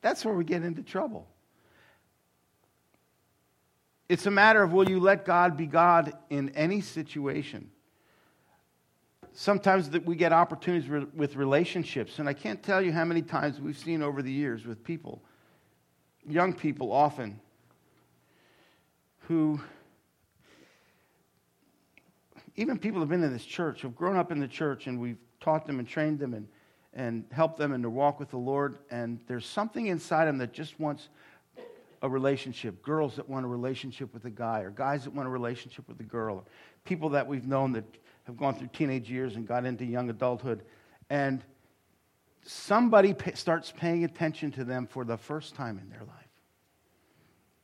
That's 0.02 0.24
where 0.24 0.34
we 0.34 0.42
get 0.42 0.64
into 0.64 0.82
trouble. 0.82 1.28
It's 4.08 4.26
a 4.26 4.32
matter 4.32 4.64
of 4.64 4.72
will 4.72 4.90
you 4.90 4.98
let 4.98 5.24
God 5.24 5.56
be 5.56 5.66
God 5.66 6.12
in 6.28 6.48
any 6.50 6.80
situation? 6.80 7.70
Sometimes 9.32 9.90
that 9.90 10.04
we 10.04 10.16
get 10.16 10.32
opportunities 10.32 10.88
with 11.14 11.36
relationships. 11.36 12.18
And 12.18 12.28
I 12.28 12.32
can't 12.32 12.62
tell 12.62 12.82
you 12.82 12.92
how 12.92 13.04
many 13.04 13.22
times 13.22 13.60
we've 13.60 13.78
seen 13.78 14.02
over 14.02 14.22
the 14.22 14.32
years 14.32 14.66
with 14.66 14.82
people, 14.84 15.22
young 16.28 16.52
people 16.52 16.92
often, 16.92 17.40
who, 19.20 19.60
even 22.56 22.78
people 22.78 23.00
have 23.00 23.08
been 23.08 23.22
in 23.22 23.32
this 23.32 23.44
church, 23.44 23.82
have 23.82 23.94
grown 23.94 24.16
up 24.16 24.32
in 24.32 24.40
the 24.40 24.48
church, 24.48 24.86
and 24.86 25.00
we've 25.00 25.18
taught 25.40 25.66
them 25.66 25.78
and 25.78 25.88
trained 25.88 26.18
them 26.18 26.34
and, 26.34 26.48
and 26.92 27.24
helped 27.30 27.56
them 27.56 27.72
in 27.72 27.80
their 27.80 27.90
walk 27.90 28.18
with 28.18 28.30
the 28.30 28.36
Lord. 28.36 28.78
And 28.90 29.20
there's 29.28 29.46
something 29.46 29.86
inside 29.86 30.26
them 30.26 30.38
that 30.38 30.52
just 30.52 30.80
wants 30.80 31.08
a 32.02 32.08
relationship. 32.08 32.82
Girls 32.82 33.16
that 33.16 33.28
want 33.28 33.44
a 33.44 33.48
relationship 33.48 34.12
with 34.12 34.24
a 34.24 34.30
guy, 34.30 34.60
or 34.60 34.70
guys 34.70 35.04
that 35.04 35.14
want 35.14 35.28
a 35.28 35.30
relationship 35.30 35.86
with 35.86 36.00
a 36.00 36.04
girl, 36.04 36.36
or 36.36 36.44
people 36.84 37.10
that 37.10 37.26
we've 37.26 37.46
known 37.46 37.72
that 37.72 37.84
have 38.30 38.38
gone 38.38 38.54
through 38.54 38.70
teenage 38.72 39.10
years 39.10 39.36
and 39.36 39.46
got 39.46 39.64
into 39.64 39.84
young 39.84 40.08
adulthood. 40.08 40.62
And 41.10 41.42
somebody 42.44 43.14
starts 43.34 43.72
paying 43.76 44.04
attention 44.04 44.52
to 44.52 44.64
them 44.64 44.86
for 44.86 45.04
the 45.04 45.16
first 45.16 45.54
time 45.54 45.78
in 45.78 45.90
their 45.90 46.04
life 46.04 46.16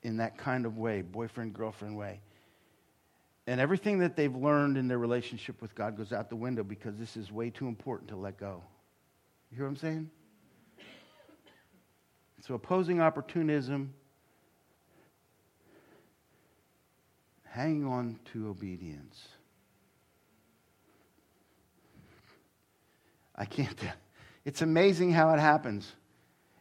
in 0.03 0.19
that 0.19 0.37
kind 0.39 0.67
of 0.67 0.79
way, 0.79 1.03
boyfriend, 1.03 1.55
girlfriend 1.55 1.97
way. 1.97 2.21
And 3.47 3.61
everything 3.61 4.01
that 4.01 4.17
they've 4.17 4.35
learned 4.35 4.77
in 4.77 4.89
their 4.89 4.99
relationship 4.99 5.63
with 5.63 5.75
God 5.75 5.97
goes 5.97 6.13
out 6.13 6.29
the 6.29 6.37
window 6.37 6.65
because 6.65 6.97
this 6.97 7.17
is 7.17 7.31
way 7.31 7.51
too 7.51 7.69
important 7.69 8.09
to 8.11 8.17
let 8.17 8.39
go. 8.39 8.63
You 9.51 9.57
hear 9.57 9.67
what 9.67 9.71
I'm 9.71 9.77
saying? 9.77 10.11
So, 12.41 12.55
opposing 12.55 13.01
opportunism, 13.01 13.95
hanging 17.45 17.85
on 17.85 18.19
to 18.33 18.49
obedience. 18.49 19.29
I 23.37 23.45
can't. 23.45 23.79
It's 24.45 24.63
amazing 24.63 25.13
how 25.13 25.35
it 25.35 25.41
happens. 25.41 25.93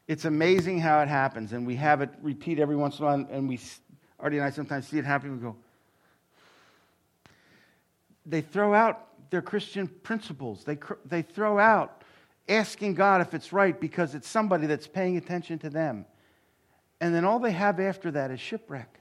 It's 0.07 0.25
amazing 0.25 0.79
how 0.79 1.01
it 1.01 1.07
happens. 1.07 1.53
And 1.53 1.65
we 1.65 1.75
have 1.75 2.01
it 2.01 2.09
repeat 2.21 2.59
every 2.59 2.75
once 2.75 2.99
in 2.99 3.05
a 3.05 3.07
while. 3.07 3.27
And 3.31 3.47
we, 3.47 3.59
Artie 4.19 4.37
and 4.37 4.45
I 4.45 4.49
sometimes 4.49 4.87
see 4.87 4.97
it 4.97 5.05
happen. 5.05 5.31
We 5.33 5.37
go, 5.37 5.55
they 8.25 8.41
throw 8.41 8.73
out 8.73 9.07
their 9.29 9.41
Christian 9.41 9.87
principles. 9.87 10.63
They, 10.63 10.77
they 11.05 11.21
throw 11.21 11.59
out 11.59 12.03
asking 12.47 12.95
God 12.95 13.21
if 13.21 13.33
it's 13.33 13.51
right 13.51 13.79
because 13.79 14.15
it's 14.15 14.27
somebody 14.27 14.67
that's 14.67 14.87
paying 14.87 15.17
attention 15.17 15.59
to 15.59 15.69
them. 15.69 16.05
And 17.01 17.13
then 17.13 17.25
all 17.25 17.39
they 17.39 17.51
have 17.51 17.79
after 17.79 18.11
that 18.11 18.31
is 18.31 18.39
shipwreck, 18.39 18.99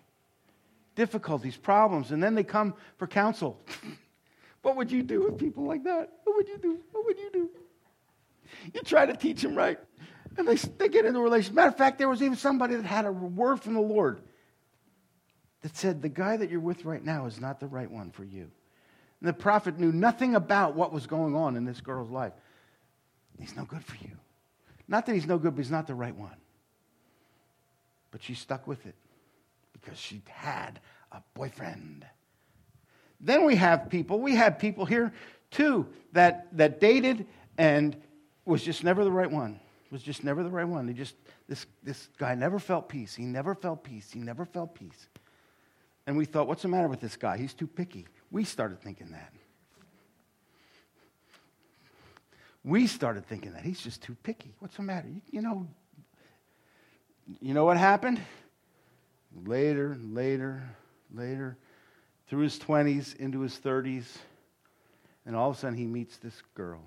difficulties, 0.94 1.56
problems. 1.56 2.10
And 2.10 2.22
then 2.22 2.34
they 2.34 2.44
come 2.44 2.74
for 2.96 3.06
counsel. 3.06 3.58
what 4.62 4.76
would 4.76 4.90
you 4.90 5.02
do 5.02 5.22
with 5.22 5.38
people 5.38 5.64
like 5.64 5.84
that? 5.84 6.10
What 6.24 6.36
would 6.36 6.48
you 6.48 6.58
do? 6.58 6.78
What 6.92 7.04
would 7.06 7.18
you 7.18 7.30
do? 7.32 7.50
You 8.72 8.80
try 8.82 9.06
to 9.06 9.16
teach 9.16 9.42
them 9.42 9.54
right. 9.54 9.78
And 10.36 10.48
they, 10.48 10.56
they 10.56 10.88
get 10.88 11.04
into 11.04 11.20
a 11.20 11.22
relationship. 11.22 11.54
Matter 11.54 11.68
of 11.68 11.76
fact, 11.76 11.98
there 11.98 12.08
was 12.08 12.22
even 12.22 12.36
somebody 12.36 12.74
that 12.76 12.84
had 12.84 13.04
a 13.06 13.12
word 13.12 13.60
from 13.60 13.74
the 13.74 13.80
Lord 13.80 14.20
that 15.62 15.76
said, 15.76 16.02
The 16.02 16.08
guy 16.08 16.36
that 16.36 16.50
you're 16.50 16.60
with 16.60 16.84
right 16.84 17.04
now 17.04 17.26
is 17.26 17.40
not 17.40 17.60
the 17.60 17.66
right 17.66 17.90
one 17.90 18.10
for 18.10 18.24
you. 18.24 18.50
And 19.20 19.28
the 19.28 19.32
prophet 19.32 19.78
knew 19.78 19.92
nothing 19.92 20.34
about 20.34 20.74
what 20.74 20.92
was 20.92 21.06
going 21.06 21.34
on 21.34 21.56
in 21.56 21.64
this 21.64 21.80
girl's 21.80 22.10
life. 22.10 22.32
He's 23.38 23.56
no 23.56 23.64
good 23.64 23.84
for 23.84 23.96
you. 23.96 24.12
Not 24.86 25.06
that 25.06 25.14
he's 25.14 25.26
no 25.26 25.38
good, 25.38 25.54
but 25.54 25.62
he's 25.62 25.70
not 25.70 25.86
the 25.86 25.94
right 25.94 26.14
one. 26.14 26.36
But 28.10 28.22
she 28.22 28.34
stuck 28.34 28.66
with 28.66 28.86
it 28.86 28.94
because 29.72 29.98
she 29.98 30.22
had 30.28 30.80
a 31.10 31.22
boyfriend. 31.34 32.04
Then 33.20 33.44
we 33.44 33.56
have 33.56 33.88
people, 33.88 34.20
we 34.20 34.34
have 34.34 34.58
people 34.58 34.84
here 34.84 35.12
too 35.50 35.86
that, 36.12 36.46
that 36.56 36.80
dated 36.80 37.26
and 37.56 37.96
was 38.44 38.62
just 38.62 38.84
never 38.84 39.04
the 39.04 39.12
right 39.12 39.30
one. 39.30 39.60
Was 39.90 40.02
just 40.02 40.24
never 40.24 40.42
the 40.42 40.50
right 40.50 40.66
one. 40.66 40.88
He 40.88 40.94
just 40.94 41.14
this 41.46 41.66
this 41.82 42.08
guy 42.18 42.34
never 42.34 42.58
felt 42.58 42.88
peace. 42.88 43.14
He 43.14 43.24
never 43.24 43.54
felt 43.54 43.84
peace. 43.84 44.10
He 44.10 44.20
never 44.20 44.44
felt 44.44 44.74
peace. 44.74 45.08
And 46.06 46.16
we 46.16 46.24
thought, 46.24 46.48
what's 46.48 46.62
the 46.62 46.68
matter 46.68 46.88
with 46.88 47.00
this 47.00 47.16
guy? 47.16 47.38
He's 47.38 47.54
too 47.54 47.66
picky. 47.66 48.06
We 48.30 48.44
started 48.44 48.80
thinking 48.82 49.12
that. 49.12 49.32
We 52.62 52.86
started 52.86 53.26
thinking 53.26 53.52
that 53.52 53.62
he's 53.62 53.80
just 53.80 54.02
too 54.02 54.16
picky. 54.22 54.54
What's 54.58 54.76
the 54.76 54.82
matter? 54.82 55.08
You, 55.08 55.20
you 55.30 55.42
know, 55.42 55.66
you 57.40 57.54
know 57.54 57.64
what 57.64 57.76
happened? 57.76 58.20
Later, 59.46 59.96
later, 60.00 60.62
later, 61.12 61.56
through 62.28 62.42
his 62.42 62.58
20s, 62.58 63.16
into 63.16 63.40
his 63.40 63.58
30s, 63.58 64.04
and 65.26 65.36
all 65.36 65.50
of 65.50 65.56
a 65.56 65.58
sudden 65.58 65.76
he 65.76 65.86
meets 65.86 66.16
this 66.16 66.42
girl 66.54 66.82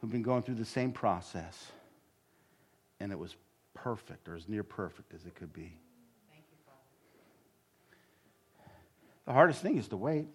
who've 0.00 0.10
been 0.10 0.22
going 0.22 0.42
through 0.42 0.54
the 0.54 0.64
same 0.64 0.92
process, 0.92 1.70
and 2.98 3.12
it 3.12 3.18
was 3.18 3.36
perfect, 3.74 4.28
or 4.28 4.36
as 4.36 4.48
near 4.48 4.62
perfect 4.62 5.14
as 5.14 5.24
it 5.26 5.34
could 5.34 5.52
be. 5.52 5.76
You, 6.32 6.42
the 9.26 9.32
hardest 9.32 9.60
thing 9.62 9.76
is 9.76 9.88
to 9.88 9.96
wait. 9.96 10.26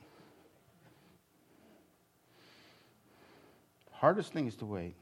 Hardest 3.91 4.33
thing 4.33 4.47
is 4.47 4.55
to 4.57 4.65
wait. 4.65 4.93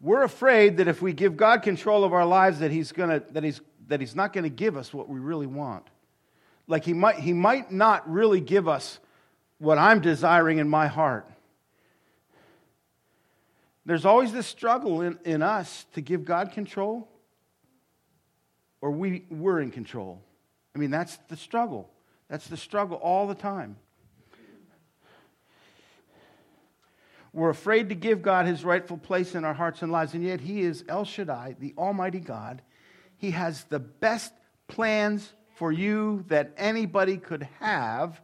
We're 0.00 0.22
afraid 0.22 0.76
that 0.76 0.88
if 0.88 1.02
we 1.02 1.12
give 1.12 1.36
God 1.36 1.62
control 1.62 2.04
of 2.04 2.12
our 2.12 2.24
lives, 2.24 2.60
that 2.60 2.70
He's 2.70 2.92
gonna 2.92 3.20
that 3.32 3.42
He's 3.42 3.60
that 3.88 4.00
He's 4.00 4.14
not 4.14 4.32
gonna 4.32 4.48
give 4.48 4.76
us 4.76 4.94
what 4.94 5.08
we 5.08 5.18
really 5.18 5.46
want. 5.46 5.86
Like 6.66 6.84
He 6.84 6.94
might 6.94 7.16
He 7.16 7.32
might 7.32 7.72
not 7.72 8.08
really 8.10 8.40
give 8.40 8.68
us 8.68 9.00
what 9.58 9.76
I'm 9.76 10.00
desiring 10.00 10.58
in 10.58 10.68
my 10.68 10.86
heart. 10.86 11.28
There's 13.88 14.04
always 14.04 14.34
this 14.34 14.46
struggle 14.46 15.00
in, 15.00 15.18
in 15.24 15.40
us 15.40 15.86
to 15.94 16.02
give 16.02 16.26
God 16.26 16.52
control, 16.52 17.08
or 18.82 18.90
we, 18.90 19.24
we're 19.30 19.60
in 19.60 19.70
control. 19.70 20.20
I 20.76 20.78
mean, 20.78 20.90
that's 20.90 21.16
the 21.28 21.38
struggle. 21.38 21.88
That's 22.28 22.46
the 22.48 22.58
struggle 22.58 22.98
all 22.98 23.26
the 23.26 23.34
time. 23.34 23.76
We're 27.32 27.48
afraid 27.48 27.88
to 27.88 27.94
give 27.94 28.20
God 28.20 28.44
his 28.44 28.62
rightful 28.62 28.98
place 28.98 29.34
in 29.34 29.46
our 29.46 29.54
hearts 29.54 29.80
and 29.80 29.90
lives, 29.90 30.12
and 30.12 30.22
yet 30.22 30.42
he 30.42 30.60
is 30.60 30.84
El 30.86 31.06
Shaddai, 31.06 31.56
the 31.58 31.72
Almighty 31.78 32.20
God. 32.20 32.60
He 33.16 33.30
has 33.30 33.64
the 33.64 33.78
best 33.78 34.34
plans 34.66 35.32
for 35.54 35.72
you 35.72 36.26
that 36.28 36.52
anybody 36.58 37.16
could 37.16 37.48
have, 37.58 38.20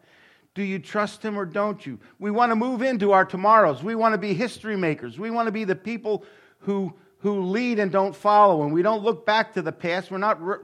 do 0.54 0.62
you 0.62 0.78
trust 0.78 1.23
him 1.23 1.37
or 1.37 1.44
don't 1.44 1.84
you? 1.84 1.99
We 2.18 2.30
want 2.30 2.52
to 2.52 2.56
move 2.56 2.80
into 2.82 3.12
our 3.12 3.25
tomorrows. 3.25 3.82
We 3.82 3.96
want 3.96 4.14
to 4.14 4.18
be 4.18 4.34
history 4.34 4.76
makers. 4.76 5.18
We 5.18 5.30
want 5.30 5.46
to 5.46 5.52
be 5.52 5.64
the 5.64 5.75
people 5.75 6.25
who, 6.61 6.94
who 7.18 7.42
lead 7.42 7.80
and 7.80 7.90
don't 7.90 8.14
follow. 8.14 8.62
And 8.62 8.73
we 8.73 8.82
don't 8.82 9.02
look 9.02 9.26
back 9.26 9.54
to 9.54 9.62
the 9.62 9.73
past. 9.73 10.12
We're 10.12 10.18
not 10.18 10.40
re- 10.40 10.58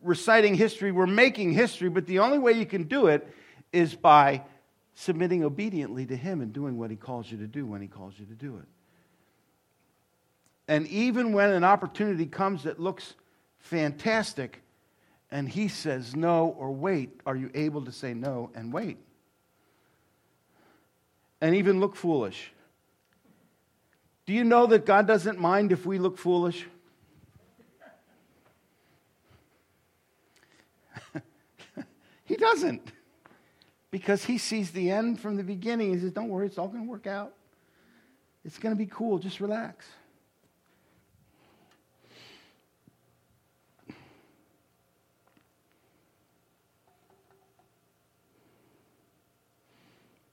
reciting 0.00 0.54
history, 0.54 0.92
we're 0.92 1.06
making 1.06 1.52
history. 1.52 1.88
But 1.88 2.06
the 2.06 2.20
only 2.20 2.38
way 2.38 2.52
you 2.52 2.66
can 2.66 2.84
do 2.84 3.08
it 3.08 3.28
is 3.72 3.94
by 3.94 4.42
submitting 4.94 5.42
obediently 5.42 6.06
to 6.06 6.16
him 6.16 6.40
and 6.40 6.52
doing 6.52 6.78
what 6.78 6.90
he 6.90 6.96
calls 6.96 7.30
you 7.30 7.38
to 7.38 7.46
do 7.46 7.66
when 7.66 7.80
he 7.80 7.88
calls 7.88 8.14
you 8.18 8.26
to 8.26 8.34
do 8.34 8.58
it. 8.58 8.66
And 10.68 10.86
even 10.86 11.32
when 11.32 11.50
an 11.50 11.64
opportunity 11.64 12.26
comes 12.26 12.64
that 12.64 12.78
looks 12.78 13.14
fantastic 13.58 14.62
and 15.30 15.48
he 15.48 15.66
says 15.66 16.14
no 16.14 16.54
or 16.58 16.70
wait, 16.70 17.20
are 17.26 17.34
you 17.34 17.50
able 17.54 17.84
to 17.84 17.92
say 17.92 18.14
no 18.14 18.50
and 18.54 18.72
wait? 18.72 18.98
And 21.42 21.54
even 21.56 21.78
look 21.80 21.94
foolish. 21.96 22.52
Do 24.24 24.32
you 24.32 24.44
know 24.44 24.66
that 24.66 24.86
God 24.86 25.08
doesn't 25.08 25.40
mind 25.40 25.72
if 25.72 25.84
we 25.84 25.98
look 25.98 26.16
foolish? 26.16 26.64
he 32.24 32.36
doesn't. 32.36 32.92
Because 33.90 34.24
he 34.24 34.38
sees 34.38 34.70
the 34.70 34.92
end 34.92 35.18
from 35.18 35.36
the 35.36 35.42
beginning. 35.42 35.92
He 35.92 35.98
says, 35.98 36.12
Don't 36.12 36.28
worry, 36.28 36.46
it's 36.46 36.58
all 36.58 36.68
going 36.68 36.84
to 36.84 36.88
work 36.88 37.08
out. 37.08 37.34
It's 38.44 38.58
going 38.58 38.74
to 38.74 38.78
be 38.78 38.86
cool. 38.86 39.18
Just 39.18 39.40
relax. 39.40 39.84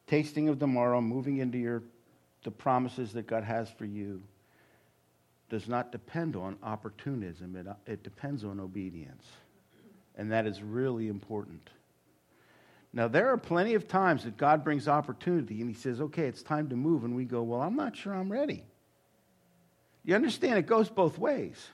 Tasting 0.10 0.50
of 0.50 0.58
tomorrow, 0.60 1.00
moving 1.00 1.38
into 1.38 1.58
your, 1.58 1.84
the 2.44 2.52
promises 2.52 3.14
that 3.14 3.28
God 3.28 3.44
has 3.44 3.70
for 3.70 3.86
you, 3.86 4.22
does 5.50 5.68
not 5.68 5.92
depend 5.92 6.36
on 6.36 6.58
opportunism. 6.64 7.56
It, 7.56 7.68
it 7.92 8.04
depends 8.04 8.44
on 8.44 8.60
obedience. 8.60 9.26
And 10.16 10.32
that 10.32 10.46
is 10.48 10.62
really 10.62 11.08
important. 11.08 11.70
Now, 12.92 13.08
there 13.08 13.30
are 13.30 13.38
plenty 13.38 13.76
of 13.76 13.88
times 13.88 14.24
that 14.24 14.36
God 14.36 14.64
brings 14.64 14.88
opportunity 14.88 15.62
and 15.62 15.70
He 15.70 15.76
says, 15.76 16.02
okay, 16.02 16.26
it's 16.26 16.42
time 16.42 16.70
to 16.70 16.76
move. 16.76 17.04
And 17.04 17.16
we 17.16 17.26
go, 17.26 17.44
well, 17.44 17.62
I'm 17.62 17.76
not 17.76 17.96
sure 17.96 18.14
I'm 18.14 18.32
ready. 18.32 18.64
You 20.04 20.16
understand? 20.16 20.58
It 20.58 20.66
goes 20.66 20.90
both 20.90 21.20
ways. 21.20 21.68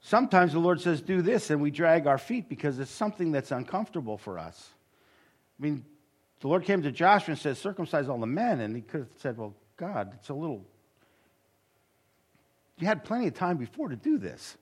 Sometimes 0.00 0.52
the 0.52 0.60
Lord 0.60 0.80
says, 0.80 1.00
do 1.00 1.22
this, 1.22 1.50
and 1.50 1.60
we 1.60 1.72
drag 1.72 2.06
our 2.06 2.18
feet 2.18 2.48
because 2.48 2.78
it's 2.78 2.90
something 2.90 3.32
that's 3.32 3.50
uncomfortable 3.50 4.16
for 4.16 4.38
us. 4.38 4.68
I 5.58 5.62
mean, 5.64 5.84
the 6.40 6.48
Lord 6.48 6.64
came 6.64 6.82
to 6.82 6.92
Joshua 6.92 7.32
and 7.32 7.40
said, 7.40 7.56
circumcise 7.56 8.08
all 8.08 8.18
the 8.18 8.26
men. 8.26 8.60
And 8.60 8.76
he 8.76 8.82
could 8.82 9.00
have 9.00 9.08
said, 9.18 9.38
well, 9.38 9.54
God, 9.76 10.12
it's 10.14 10.28
a 10.28 10.34
little. 10.34 10.64
You 12.78 12.86
had 12.86 13.04
plenty 13.04 13.26
of 13.26 13.34
time 13.34 13.56
before 13.56 13.88
to 13.88 13.96
do 13.96 14.18
this. 14.18 14.56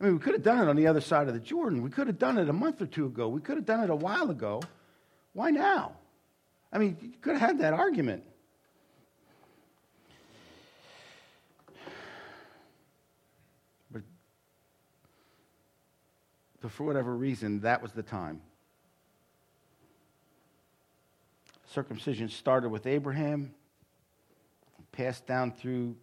I 0.00 0.04
mean, 0.04 0.14
we 0.14 0.20
could 0.20 0.34
have 0.34 0.42
done 0.42 0.60
it 0.60 0.68
on 0.68 0.76
the 0.76 0.86
other 0.86 1.00
side 1.00 1.28
of 1.28 1.34
the 1.34 1.40
Jordan. 1.40 1.82
We 1.82 1.90
could 1.90 2.06
have 2.06 2.18
done 2.18 2.38
it 2.38 2.48
a 2.48 2.52
month 2.52 2.80
or 2.80 2.86
two 2.86 3.06
ago. 3.06 3.28
We 3.28 3.40
could 3.40 3.56
have 3.56 3.66
done 3.66 3.82
it 3.82 3.90
a 3.90 3.96
while 3.96 4.30
ago. 4.30 4.62
Why 5.32 5.50
now? 5.50 5.92
I 6.72 6.78
mean, 6.78 6.96
you 7.00 7.12
could 7.20 7.36
have 7.36 7.40
had 7.40 7.58
that 7.58 7.72
argument. 7.74 8.22
But, 13.90 14.02
but 16.60 16.70
for 16.70 16.84
whatever 16.84 17.14
reason, 17.14 17.60
that 17.60 17.82
was 17.82 17.92
the 17.92 18.02
time. 18.02 18.40
Circumcision 21.70 22.30
started 22.30 22.70
with 22.70 22.86
Abraham, 22.86 23.52
passed 24.90 25.26
down 25.26 25.52
through 25.52 25.96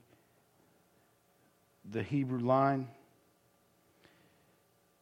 the 1.89 2.03
Hebrew 2.03 2.39
line. 2.39 2.87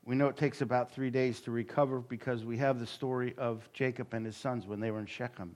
We 0.06 0.16
know 0.16 0.28
it 0.28 0.38
takes 0.38 0.62
about 0.62 0.94
three 0.94 1.10
days 1.10 1.42
to 1.42 1.52
recover 1.52 2.00
because 2.00 2.46
we 2.46 2.58
have 2.58 2.80
the 2.80 2.88
story 2.88 3.34
of 3.38 3.68
Jacob 3.74 4.14
and 4.14 4.26
his 4.26 4.38
sons 4.38 4.66
when 4.66 4.80
they 4.80 4.90
were 4.90 5.00
in 5.00 5.06
Shechem. 5.06 5.56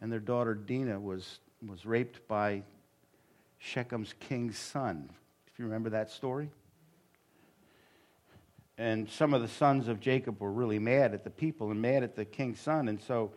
And 0.00 0.10
their 0.10 0.20
daughter 0.20 0.54
Dinah 0.54 1.00
was, 1.00 1.40
was 1.66 1.84
raped 1.84 2.26
by 2.26 2.62
Shechem's 3.58 4.14
king's 4.20 4.56
son. 4.56 5.10
If 5.52 5.58
you 5.58 5.66
remember 5.66 5.90
that 5.90 6.10
story. 6.10 6.50
And 8.78 9.10
some 9.10 9.34
of 9.34 9.42
the 9.42 9.48
sons 9.48 9.86
of 9.86 10.00
Jacob 10.00 10.40
were 10.40 10.52
really 10.52 10.78
mad 10.78 11.12
at 11.12 11.24
the 11.24 11.30
people 11.30 11.70
and 11.70 11.82
mad 11.82 12.02
at 12.02 12.16
the 12.16 12.24
king's 12.24 12.60
son. 12.60 12.88
And 12.88 13.02
so 13.02 13.32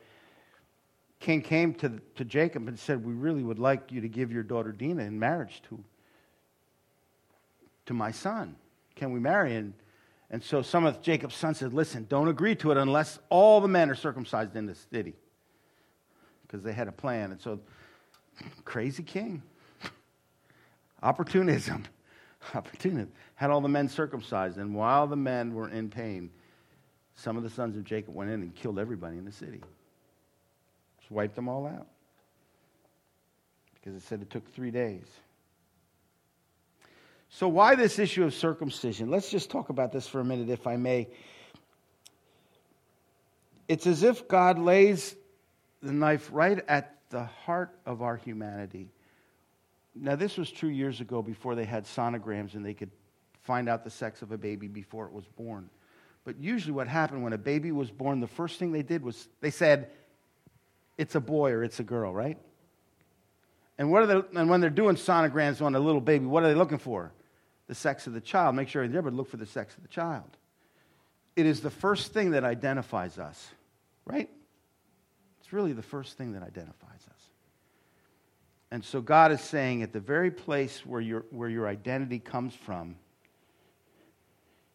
king 1.21 1.41
came 1.41 1.73
to, 1.75 2.01
to 2.15 2.25
Jacob 2.25 2.67
and 2.67 2.77
said, 2.77 3.05
We 3.05 3.13
really 3.13 3.43
would 3.43 3.59
like 3.59 3.91
you 3.91 4.01
to 4.01 4.09
give 4.09 4.31
your 4.31 4.43
daughter 4.43 4.71
Dinah 4.71 5.03
in 5.03 5.17
marriage 5.17 5.61
to, 5.69 5.81
to 7.85 7.93
my 7.93 8.11
son. 8.11 8.55
Can 8.95 9.13
we 9.13 9.19
marry? 9.19 9.55
And, 9.55 9.73
and 10.29 10.43
so 10.43 10.61
some 10.61 10.85
of 10.85 11.01
Jacob's 11.01 11.35
sons 11.35 11.59
said, 11.59 11.73
Listen, 11.73 12.05
don't 12.09 12.27
agree 12.27 12.55
to 12.55 12.71
it 12.71 12.77
unless 12.77 13.19
all 13.29 13.61
the 13.61 13.67
men 13.67 13.89
are 13.89 13.95
circumcised 13.95 14.55
in 14.55 14.65
the 14.65 14.75
city. 14.75 15.13
Because 16.41 16.63
they 16.63 16.73
had 16.73 16.89
a 16.89 16.91
plan. 16.91 17.31
And 17.31 17.39
so, 17.39 17.61
crazy 18.65 19.03
king. 19.03 19.41
Opportunism. 21.03 21.85
Opportunism. 22.53 23.11
Had 23.35 23.51
all 23.51 23.61
the 23.61 23.69
men 23.69 23.87
circumcised. 23.87 24.57
And 24.57 24.75
while 24.75 25.07
the 25.07 25.15
men 25.15 25.53
were 25.53 25.69
in 25.69 25.89
pain, 25.89 26.31
some 27.15 27.37
of 27.37 27.43
the 27.43 27.49
sons 27.49 27.77
of 27.77 27.85
Jacob 27.85 28.15
went 28.15 28.31
in 28.31 28.41
and 28.41 28.53
killed 28.55 28.79
everybody 28.79 29.17
in 29.17 29.23
the 29.23 29.31
city 29.31 29.61
wiped 31.11 31.35
them 31.35 31.49
all 31.49 31.67
out. 31.67 31.87
Because 33.75 33.95
it 33.95 34.03
said 34.03 34.21
it 34.21 34.29
took 34.29 34.51
three 34.53 34.71
days. 34.71 35.05
So, 37.29 37.47
why 37.47 37.75
this 37.75 37.97
issue 37.97 38.23
of 38.23 38.33
circumcision? 38.33 39.09
Let's 39.09 39.29
just 39.29 39.49
talk 39.49 39.69
about 39.69 39.91
this 39.91 40.07
for 40.07 40.19
a 40.19 40.25
minute, 40.25 40.49
if 40.49 40.67
I 40.67 40.75
may. 40.75 41.07
It's 43.67 43.87
as 43.87 44.03
if 44.03 44.27
God 44.27 44.59
lays 44.59 45.15
the 45.81 45.93
knife 45.93 46.29
right 46.31 46.63
at 46.67 46.97
the 47.09 47.23
heart 47.23 47.73
of 47.85 48.01
our 48.01 48.17
humanity. 48.17 48.89
Now, 49.95 50.15
this 50.15 50.37
was 50.37 50.51
true 50.51 50.69
years 50.69 51.01
ago 51.01 51.21
before 51.21 51.55
they 51.55 51.65
had 51.65 51.85
sonograms 51.85 52.53
and 52.53 52.65
they 52.65 52.73
could 52.73 52.91
find 53.43 53.69
out 53.69 53.83
the 53.83 53.89
sex 53.89 54.21
of 54.21 54.31
a 54.31 54.37
baby 54.37 54.67
before 54.67 55.05
it 55.05 55.13
was 55.13 55.25
born. 55.25 55.69
But 56.23 56.37
usually, 56.37 56.73
what 56.73 56.87
happened 56.87 57.23
when 57.23 57.33
a 57.33 57.37
baby 57.37 57.71
was 57.71 57.89
born, 57.89 58.19
the 58.19 58.27
first 58.27 58.59
thing 58.59 58.71
they 58.71 58.83
did 58.83 59.03
was 59.03 59.27
they 59.39 59.49
said, 59.49 59.89
it's 60.97 61.15
a 61.15 61.19
boy 61.19 61.51
or 61.51 61.63
it's 61.63 61.79
a 61.79 61.83
girl, 61.83 62.13
right? 62.13 62.37
And, 63.77 63.91
what 63.91 64.03
are 64.03 64.05
they, 64.05 64.39
and 64.39 64.49
when 64.49 64.61
they're 64.61 64.69
doing 64.69 64.95
sonograms 64.95 65.61
on 65.61 65.75
a 65.75 65.79
little 65.79 66.01
baby, 66.01 66.25
what 66.25 66.43
are 66.43 66.47
they 66.47 66.55
looking 66.55 66.77
for? 66.77 67.11
The 67.67 67.75
sex 67.75 68.05
of 68.05 68.13
the 68.13 68.21
child. 68.21 68.55
Make 68.55 68.67
sure 68.67 68.87
they're 68.87 69.01
but 69.01 69.13
look 69.13 69.29
for 69.29 69.37
the 69.37 69.45
sex 69.45 69.75
of 69.75 69.81
the 69.81 69.89
child. 69.89 70.37
It 71.35 71.45
is 71.45 71.61
the 71.61 71.69
first 71.69 72.13
thing 72.13 72.31
that 72.31 72.43
identifies 72.43 73.17
us, 73.17 73.49
right? 74.05 74.29
It's 75.39 75.53
really 75.53 75.73
the 75.73 75.81
first 75.81 76.17
thing 76.17 76.33
that 76.33 76.43
identifies 76.43 77.07
us. 77.09 77.21
And 78.71 78.83
so 78.83 79.01
God 79.01 79.31
is 79.31 79.41
saying 79.41 79.83
at 79.83 79.91
the 79.91 79.99
very 79.99 80.31
place 80.31 80.85
where 80.85 81.01
your, 81.01 81.25
where 81.29 81.49
your 81.49 81.67
identity 81.67 82.19
comes 82.19 82.53
from, 82.53 82.95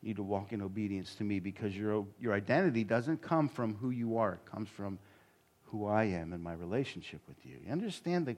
you 0.03 0.09
need 0.09 0.17
to 0.17 0.23
walk 0.23 0.53
in 0.53 0.61
obedience 0.61 1.15
to 1.17 1.25
me 1.25 1.41
because 1.41 1.77
your, 1.77 2.07
your 2.21 2.35
identity 2.35 2.85
doesn't 2.85 3.23
come 3.23 3.49
from 3.49 3.75
who 3.77 3.91
you 3.91 4.19
are, 4.19 4.35
it 4.35 4.51
comes 4.51 4.69
from 4.69 4.99
who 5.77 5.87
I 5.87 6.05
am 6.05 6.33
in 6.33 6.43
my 6.43 6.55
relationship 6.55 7.21
with 7.29 7.37
you. 7.45 7.57
You 7.65 7.73
understand 7.73 8.27
the, 8.27 8.37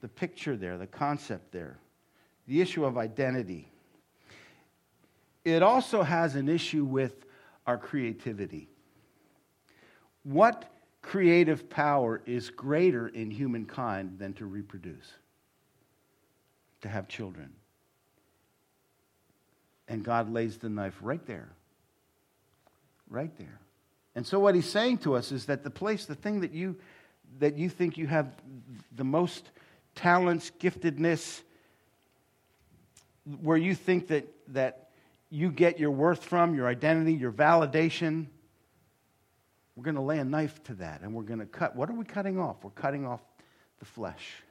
the 0.00 0.08
picture 0.08 0.56
there, 0.56 0.76
the 0.76 0.86
concept 0.86 1.52
there, 1.52 1.78
the 2.46 2.60
issue 2.60 2.84
of 2.84 2.98
identity. 2.98 3.68
It 5.44 5.62
also 5.62 6.02
has 6.02 6.34
an 6.34 6.48
issue 6.48 6.84
with 6.84 7.26
our 7.66 7.78
creativity. 7.78 8.68
What 10.24 10.70
creative 11.02 11.68
power 11.68 12.22
is 12.26 12.50
greater 12.50 13.08
in 13.08 13.30
humankind 13.30 14.18
than 14.18 14.32
to 14.34 14.46
reproduce, 14.46 15.12
to 16.80 16.88
have 16.88 17.08
children? 17.08 17.52
And 19.86 20.02
God 20.02 20.30
lays 20.30 20.56
the 20.56 20.70
knife 20.70 20.96
right 21.02 21.24
there, 21.26 21.50
right 23.08 23.36
there. 23.38 23.60
And 24.14 24.26
so 24.26 24.38
what 24.38 24.54
he's 24.54 24.70
saying 24.70 24.98
to 24.98 25.14
us 25.14 25.32
is 25.32 25.46
that 25.46 25.64
the 25.64 25.70
place, 25.70 26.06
the 26.06 26.14
thing 26.14 26.40
that 26.40 26.52
you 26.52 26.76
that 27.40 27.58
you 27.58 27.68
think 27.68 27.98
you 27.98 28.06
have 28.06 28.32
the 28.94 29.02
most 29.02 29.50
talents, 29.96 30.52
giftedness, 30.60 31.40
where 33.42 33.56
you 33.56 33.74
think 33.74 34.08
that 34.08 34.28
that 34.48 34.90
you 35.30 35.50
get 35.50 35.80
your 35.80 35.90
worth 35.90 36.24
from, 36.24 36.54
your 36.54 36.68
identity, 36.68 37.14
your 37.14 37.32
validation, 37.32 38.26
we're 39.74 39.82
going 39.82 39.96
to 39.96 40.02
lay 40.02 40.18
a 40.18 40.24
knife 40.24 40.62
to 40.64 40.74
that 40.74 41.00
and 41.00 41.12
we're 41.12 41.22
going 41.22 41.40
to 41.40 41.46
cut. 41.46 41.74
What 41.74 41.90
are 41.90 41.94
we 41.94 42.04
cutting 42.04 42.38
off? 42.38 42.62
We're 42.62 42.70
cutting 42.70 43.04
off 43.04 43.20
the 43.80 43.84
flesh. 43.84 44.42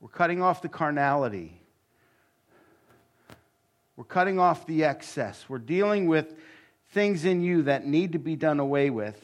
We're 0.00 0.08
cutting 0.08 0.42
off 0.42 0.62
the 0.62 0.68
carnality. 0.68 1.60
We're 3.96 4.04
cutting 4.04 4.38
off 4.38 4.66
the 4.66 4.84
excess. 4.84 5.44
We're 5.48 5.58
dealing 5.58 6.06
with 6.06 6.34
things 6.90 7.24
in 7.24 7.42
you 7.42 7.62
that 7.62 7.86
need 7.86 8.12
to 8.12 8.18
be 8.18 8.36
done 8.36 8.60
away 8.60 8.90
with 8.90 9.20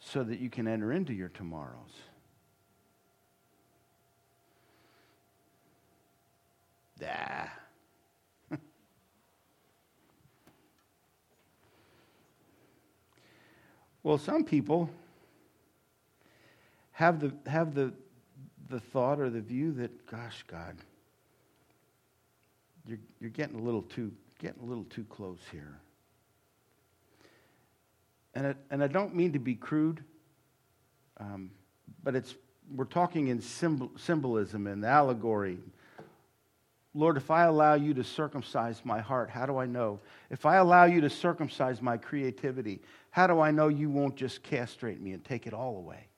so 0.00 0.22
that 0.22 0.40
you 0.40 0.50
can 0.50 0.66
enter 0.66 0.92
into 0.92 1.12
your 1.12 1.28
tomorrows. 1.28 2.02
Ah. 7.04 7.52
well, 14.02 14.18
some 14.18 14.44
people 14.44 14.90
have 16.92 17.20
the, 17.20 17.32
have 17.50 17.74
the, 17.74 17.92
the 18.68 18.78
thought 18.80 19.18
or 19.18 19.30
the 19.30 19.40
view 19.40 19.72
that, 19.72 20.06
gosh, 20.06 20.44
God, 20.46 20.76
you're, 22.86 22.98
you're 23.20 23.30
getting 23.30 23.58
a 23.58 23.62
little 23.62 23.82
too 23.82 24.12
getting 24.42 24.60
a 24.60 24.66
little 24.66 24.84
too 24.84 25.04
close 25.04 25.38
here. 25.52 25.78
And, 28.34 28.56
and 28.70 28.82
I 28.82 28.88
don't 28.88 29.14
mean 29.14 29.34
to 29.34 29.38
be 29.38 29.54
crude, 29.54 30.02
um, 31.18 31.52
but 32.02 32.16
it's, 32.16 32.34
we're 32.74 32.84
talking 32.86 33.28
in 33.28 33.40
symbol, 33.40 33.92
symbolism 33.96 34.66
and 34.66 34.84
allegory. 34.84 35.58
Lord, 36.92 37.16
if 37.16 37.30
I 37.30 37.44
allow 37.44 37.74
you 37.74 37.94
to 37.94 38.02
circumcise 38.02 38.82
my 38.84 39.00
heart, 39.00 39.30
how 39.30 39.46
do 39.46 39.58
I 39.58 39.66
know? 39.66 40.00
If 40.28 40.44
I 40.44 40.56
allow 40.56 40.86
you 40.86 41.00
to 41.02 41.10
circumcise 41.10 41.80
my 41.80 41.96
creativity, 41.96 42.80
how 43.10 43.28
do 43.28 43.38
I 43.38 43.52
know 43.52 43.68
you 43.68 43.90
won't 43.90 44.16
just 44.16 44.42
castrate 44.42 45.00
me 45.00 45.12
and 45.12 45.24
take 45.24 45.46
it 45.46 45.54
all 45.54 45.76
away? 45.76 46.08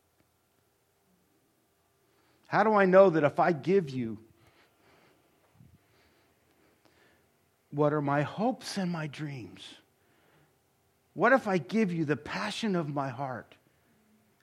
How 2.47 2.65
do 2.65 2.73
I 2.73 2.87
know 2.87 3.11
that 3.11 3.25
if 3.25 3.39
I 3.39 3.53
give 3.53 3.91
you 3.91 4.19
What 7.75 7.93
are 7.93 8.01
my 8.01 8.23
hopes 8.23 8.79
and 8.79 8.91
my 8.91 9.09
dreams? 9.09 9.63
What 11.13 11.33
if 11.33 11.49
I 11.49 11.59
give 11.59 11.93
you 11.93 12.05
the 12.05 12.17
passion 12.17 12.77
of 12.77 12.89
my 12.89 13.09
heart? 13.09 13.57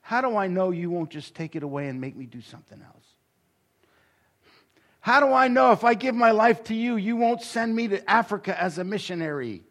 How 0.02 0.20
do 0.20 0.36
I 0.36 0.48
know 0.48 0.70
you 0.70 0.90
won't 0.90 1.08
just 1.08 1.34
take 1.34 1.56
it 1.56 1.62
away 1.62 1.88
and 1.88 1.98
make 1.98 2.14
me 2.14 2.26
do 2.26 2.42
something 2.42 2.82
else? 2.82 3.06
How 5.00 5.20
do 5.20 5.32
I 5.32 5.48
know 5.48 5.72
if 5.72 5.82
I 5.82 5.94
give 5.94 6.14
my 6.14 6.30
life 6.32 6.64
to 6.64 6.74
you, 6.74 6.96
you 6.96 7.16
won't 7.16 7.40
send 7.40 7.74
me 7.74 7.88
to 7.88 8.10
Africa 8.10 8.60
as 8.60 8.76
a 8.76 8.84
missionary? 8.84 9.62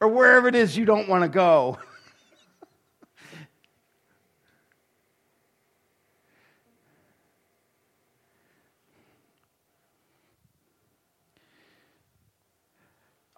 or 0.00 0.08
wherever 0.08 0.48
it 0.48 0.56
is 0.56 0.76
you 0.76 0.84
don't 0.86 1.08
want 1.08 1.22
to 1.22 1.28
go? 1.28 1.78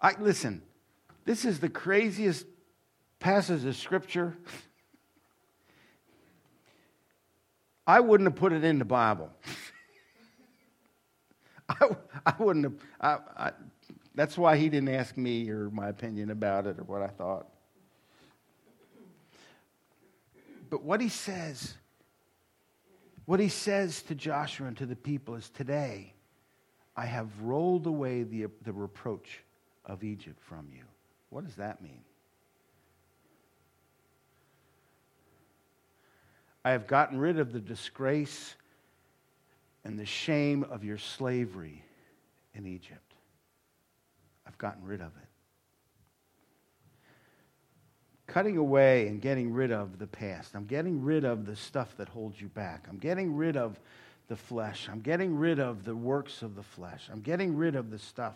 I, 0.01 0.15
listen, 0.19 0.61
This 1.25 1.45
is 1.45 1.59
the 1.59 1.69
craziest 1.69 2.45
passage 3.19 3.65
of 3.65 3.75
scripture. 3.75 4.37
I 7.85 7.99
wouldn't 7.99 8.29
have 8.29 8.35
put 8.35 8.53
it 8.53 8.63
in 8.63 8.79
the 8.79 8.85
Bible. 8.85 9.29
I, 11.69 11.89
I 12.25 12.33
wouldn't 12.39 12.65
have. 12.65 12.73
I, 13.01 13.17
I, 13.45 13.51
that's 14.15 14.37
why 14.37 14.57
he 14.57 14.69
didn't 14.69 14.89
ask 14.89 15.17
me 15.17 15.49
or 15.49 15.69
my 15.69 15.89
opinion 15.89 16.29
about 16.29 16.67
it 16.67 16.79
or 16.79 16.83
what 16.83 17.01
I 17.01 17.07
thought. 17.07 17.47
But 20.69 20.83
what 20.83 21.01
he 21.01 21.09
says, 21.09 21.73
what 23.25 23.39
he 23.39 23.49
says 23.49 24.01
to 24.03 24.15
Joshua 24.15 24.67
and 24.67 24.77
to 24.77 24.85
the 24.85 24.95
people 24.95 25.35
is 25.35 25.49
today, 25.49 26.13
I 26.95 27.05
have 27.05 27.27
rolled 27.41 27.87
away 27.87 28.23
the, 28.23 28.47
the 28.63 28.73
reproach 28.73 29.41
of 29.89 30.03
Egypt 30.03 30.39
from 30.41 30.69
you. 30.73 30.83
What 31.29 31.43
does 31.43 31.55
that 31.55 31.81
mean? 31.81 32.01
I 36.63 36.71
have 36.71 36.87
gotten 36.87 37.17
rid 37.17 37.39
of 37.39 37.51
the 37.51 37.59
disgrace 37.59 38.55
and 39.83 39.97
the 39.97 40.05
shame 40.05 40.63
of 40.63 40.83
your 40.83 40.97
slavery 40.97 41.83
in 42.53 42.67
Egypt. 42.67 43.13
I've 44.45 44.57
gotten 44.57 44.83
rid 44.83 45.01
of 45.01 45.07
it. 45.07 45.27
Cutting 48.27 48.57
away 48.57 49.07
and 49.07 49.19
getting 49.21 49.51
rid 49.51 49.71
of 49.71 49.97
the 49.97 50.05
past. 50.05 50.53
I'm 50.53 50.65
getting 50.65 51.03
rid 51.03 51.25
of 51.25 51.45
the 51.45 51.55
stuff 51.55 51.95
that 51.97 52.09
holds 52.09 52.39
you 52.39 52.49
back. 52.49 52.85
I'm 52.87 52.97
getting 52.97 53.35
rid 53.35 53.57
of 53.57 53.79
the 54.27 54.35
flesh. 54.35 54.87
I'm 54.91 54.99
getting 54.99 55.35
rid 55.35 55.59
of 55.59 55.83
the 55.83 55.95
works 55.95 56.43
of 56.43 56.55
the 56.55 56.61
flesh. 56.61 57.09
I'm 57.11 57.21
getting 57.21 57.55
rid 57.55 57.75
of 57.75 57.89
the 57.89 57.97
stuff 57.97 58.35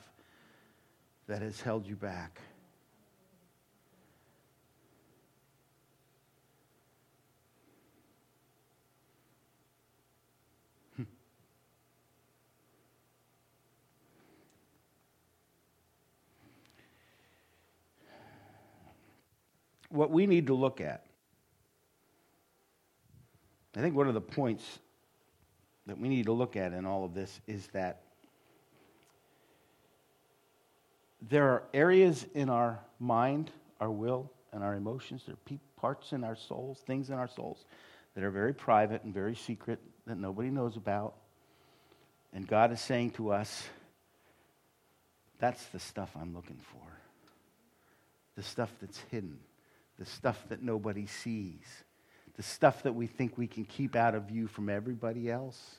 that 1.28 1.42
has 1.42 1.62
held 1.62 1.88
you 1.88 1.96
back. 1.96 2.40
Hmm. 10.96 11.04
what 19.90 20.12
we 20.12 20.28
need 20.28 20.48
to 20.48 20.54
look 20.54 20.82
at. 20.82 21.06
I 23.76 23.82
think 23.82 23.96
one 23.96 24.08
of 24.08 24.14
the 24.14 24.22
points 24.22 24.80
that 25.88 25.98
we 25.98 26.08
need 26.08 26.26
to 26.26 26.32
look 26.32 26.56
at 26.56 26.74
in 26.74 26.86
all 26.86 27.04
of 27.04 27.14
this 27.14 27.42
is 27.48 27.68
that 27.68 28.03
there 31.30 31.50
are 31.50 31.64
areas 31.74 32.26
in 32.34 32.50
our 32.50 32.80
mind, 33.00 33.52
our 33.80 33.92
will, 33.92 34.32
and 34.52 34.64
our 34.64 34.76
emotions, 34.76 35.24
there 35.26 35.36
are 35.36 35.58
parts 35.78 36.12
in 36.14 36.24
our 36.24 36.36
souls, 36.36 36.80
things 36.86 37.10
in 37.10 37.16
our 37.16 37.28
souls 37.28 37.66
that 38.16 38.24
are 38.24 38.32
very 38.32 38.54
private 38.54 39.04
and 39.04 39.14
very 39.14 39.36
secret 39.36 39.80
that 40.06 40.18
nobody 40.18 40.50
knows 40.50 40.78
about. 40.78 41.16
And 42.34 42.48
God 42.48 42.72
is 42.72 42.82
saying 42.82 43.12
to 43.12 43.32
us, 43.32 43.64
that's 45.40 45.66
the 45.68 45.80
stuff 45.80 46.12
I'm 46.20 46.34
looking 46.34 46.60
for. 46.72 46.80
The 48.36 48.44
stuff 48.44 48.72
that's 48.82 49.00
hidden 49.12 49.40
the 49.98 50.06
stuff 50.06 50.44
that 50.50 50.62
nobody 50.62 51.06
sees, 51.06 51.84
the 52.36 52.44
stuff 52.44 52.84
that 52.84 52.94
we 52.94 53.08
think 53.08 53.38
we 53.38 53.48
can 53.48 53.66
keep 53.66 53.96
out 53.96 54.16
of 54.16 54.24
view 54.24 54.48
from 54.48 54.70
everybody 54.70 55.30
else. 55.30 55.78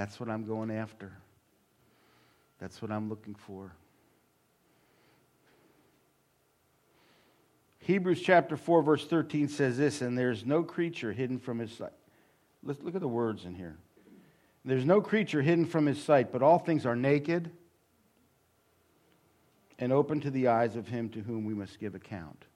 That's 0.00 0.18
what 0.18 0.30
I'm 0.30 0.46
going 0.46 0.70
after. 0.70 1.12
That's 2.58 2.80
what 2.80 2.90
I'm 2.90 3.10
looking 3.10 3.34
for. 3.34 3.74
Hebrews 7.80 8.22
chapter 8.22 8.56
4, 8.56 8.80
verse 8.80 9.06
13 9.06 9.48
says 9.48 9.76
this, 9.76 10.00
and 10.00 10.16
there's 10.16 10.46
no 10.46 10.62
creature 10.62 11.12
hidden 11.12 11.38
from 11.38 11.58
his 11.58 11.70
sight. 11.70 11.92
Let's 12.62 12.82
look 12.82 12.94
at 12.94 13.02
the 13.02 13.08
words 13.08 13.44
in 13.44 13.54
here. 13.54 13.76
There's 14.64 14.86
no 14.86 15.02
creature 15.02 15.42
hidden 15.42 15.66
from 15.66 15.84
his 15.84 16.02
sight, 16.02 16.32
but 16.32 16.42
all 16.42 16.58
things 16.58 16.86
are 16.86 16.96
naked 16.96 17.50
and 19.78 19.92
open 19.92 20.22
to 20.22 20.30
the 20.30 20.48
eyes 20.48 20.76
of 20.76 20.88
him 20.88 21.10
to 21.10 21.20
whom 21.20 21.44
we 21.44 21.52
must 21.52 21.78
give 21.78 21.94
account. 21.94 22.46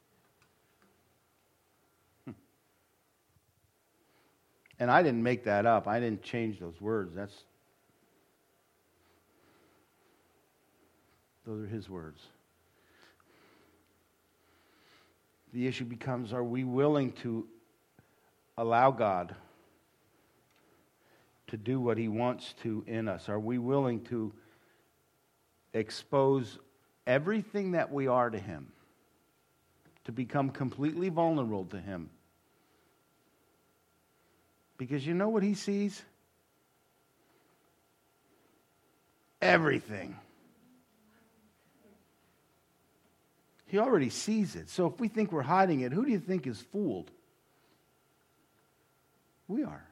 And 4.79 4.91
I 4.91 5.03
didn't 5.03 5.23
make 5.23 5.45
that 5.45 5.67
up. 5.67 5.87
I 5.87 6.01
didn't 6.01 6.23
change 6.23 6.59
those 6.59 6.81
words. 6.81 7.15
That's 7.15 7.35
those 11.47 11.65
are 11.65 11.69
his 11.69 11.89
words. 11.89 12.21
The 15.53 15.67
issue 15.67 15.85
becomes 15.85 16.33
are 16.33 16.43
we 16.43 16.65
willing 16.65 17.13
to 17.23 17.47
allow 18.57 18.91
God 18.91 19.35
to 21.49 21.57
do 21.57 21.81
what 21.81 21.99
he 21.99 22.09
wants 22.09 22.55
to 22.63 22.83
in 22.87 23.07
us? 23.07 23.29
Are 23.29 23.39
we 23.39 23.59
willing 23.59 24.03
to 24.07 24.33
expose 25.75 26.59
everything 27.07 27.73
that 27.73 27.93
we 27.93 28.07
are 28.07 28.31
to 28.31 28.39
Him, 28.39 28.73
to 30.05 30.13
become 30.13 30.51
completely 30.51 31.09
vulnerable 31.09 31.65
to 31.67 31.81
Him. 31.81 32.09
Because 34.77 35.07
you 35.07 35.15
know 35.15 35.29
what 35.29 35.43
He 35.43 35.55
sees? 35.55 36.03
Everything. 39.41 40.17
He 43.67 43.79
already 43.79 44.11
sees 44.11 44.55
it. 44.55 44.71
So 44.71 44.87
if 44.87 45.01
we 45.01 45.09
think 45.09 45.33
we're 45.33 45.43
hiding 45.43 45.81
it, 45.81 45.93
who 45.93 46.05
do 46.05 46.11
you 46.13 46.21
think 46.21 46.47
is 46.47 46.61
fooled? 46.61 47.11
We 49.49 49.65
are. 49.65 49.85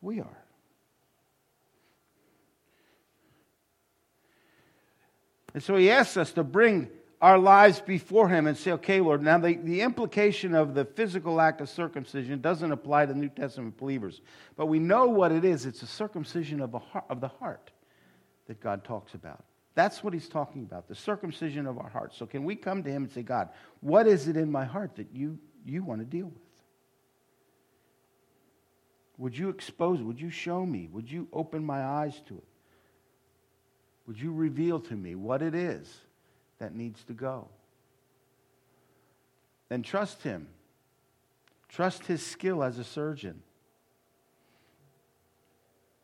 We 0.00 0.20
are. 0.20 0.44
And 5.52 5.62
so 5.62 5.76
he 5.76 5.90
asks 5.90 6.16
us 6.16 6.32
to 6.32 6.44
bring 6.44 6.88
our 7.20 7.38
lives 7.38 7.80
before 7.80 8.28
him 8.28 8.46
and 8.46 8.56
say, 8.56 8.72
okay, 8.72 9.00
Lord. 9.00 9.22
Now, 9.22 9.38
the, 9.38 9.54
the 9.54 9.82
implication 9.82 10.54
of 10.54 10.74
the 10.74 10.86
physical 10.86 11.40
act 11.40 11.60
of 11.60 11.68
circumcision 11.68 12.40
doesn't 12.40 12.72
apply 12.72 13.06
to 13.06 13.14
New 13.14 13.28
Testament 13.28 13.76
believers. 13.76 14.22
But 14.56 14.66
we 14.66 14.78
know 14.78 15.06
what 15.06 15.30
it 15.30 15.44
is 15.44 15.66
it's 15.66 15.82
a 15.82 15.86
circumcision 15.86 16.60
of, 16.60 16.74
a 16.74 16.78
heart, 16.78 17.04
of 17.10 17.20
the 17.20 17.28
heart 17.28 17.70
that 18.46 18.60
God 18.60 18.84
talks 18.84 19.14
about. 19.14 19.44
That's 19.74 20.02
what 20.02 20.14
he's 20.14 20.28
talking 20.28 20.62
about, 20.62 20.88
the 20.88 20.94
circumcision 20.94 21.66
of 21.66 21.78
our 21.78 21.88
hearts. 21.88 22.16
So, 22.16 22.26
can 22.26 22.44
we 22.44 22.56
come 22.56 22.82
to 22.82 22.90
him 22.90 23.04
and 23.04 23.12
say, 23.12 23.22
God, 23.22 23.50
what 23.80 24.06
is 24.06 24.26
it 24.26 24.36
in 24.36 24.50
my 24.50 24.64
heart 24.64 24.96
that 24.96 25.08
you, 25.12 25.38
you 25.64 25.84
want 25.84 26.00
to 26.00 26.06
deal 26.06 26.26
with? 26.26 26.36
Would 29.18 29.36
you 29.36 29.50
expose 29.50 30.00
it? 30.00 30.02
Would 30.02 30.20
you 30.20 30.30
show 30.30 30.64
me? 30.64 30.88
Would 30.90 31.10
you 31.10 31.28
open 31.32 31.62
my 31.64 31.84
eyes 31.84 32.20
to 32.28 32.38
it? 32.38 32.44
Would 34.06 34.18
you 34.18 34.32
reveal 34.32 34.80
to 34.80 34.96
me 34.96 35.14
what 35.14 35.42
it 35.42 35.54
is 35.54 36.00
that 36.60 36.74
needs 36.74 37.02
to 37.04 37.12
go? 37.12 37.48
And 39.68 39.84
trust 39.84 40.22
Him. 40.22 40.46
Trust 41.68 42.06
His 42.06 42.24
skill 42.24 42.62
as 42.62 42.78
a 42.78 42.84
surgeon 42.84 43.42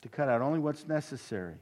to 0.02 0.08
cut 0.08 0.28
out 0.28 0.42
only 0.42 0.58
what's 0.58 0.86
necessary. 0.86 1.54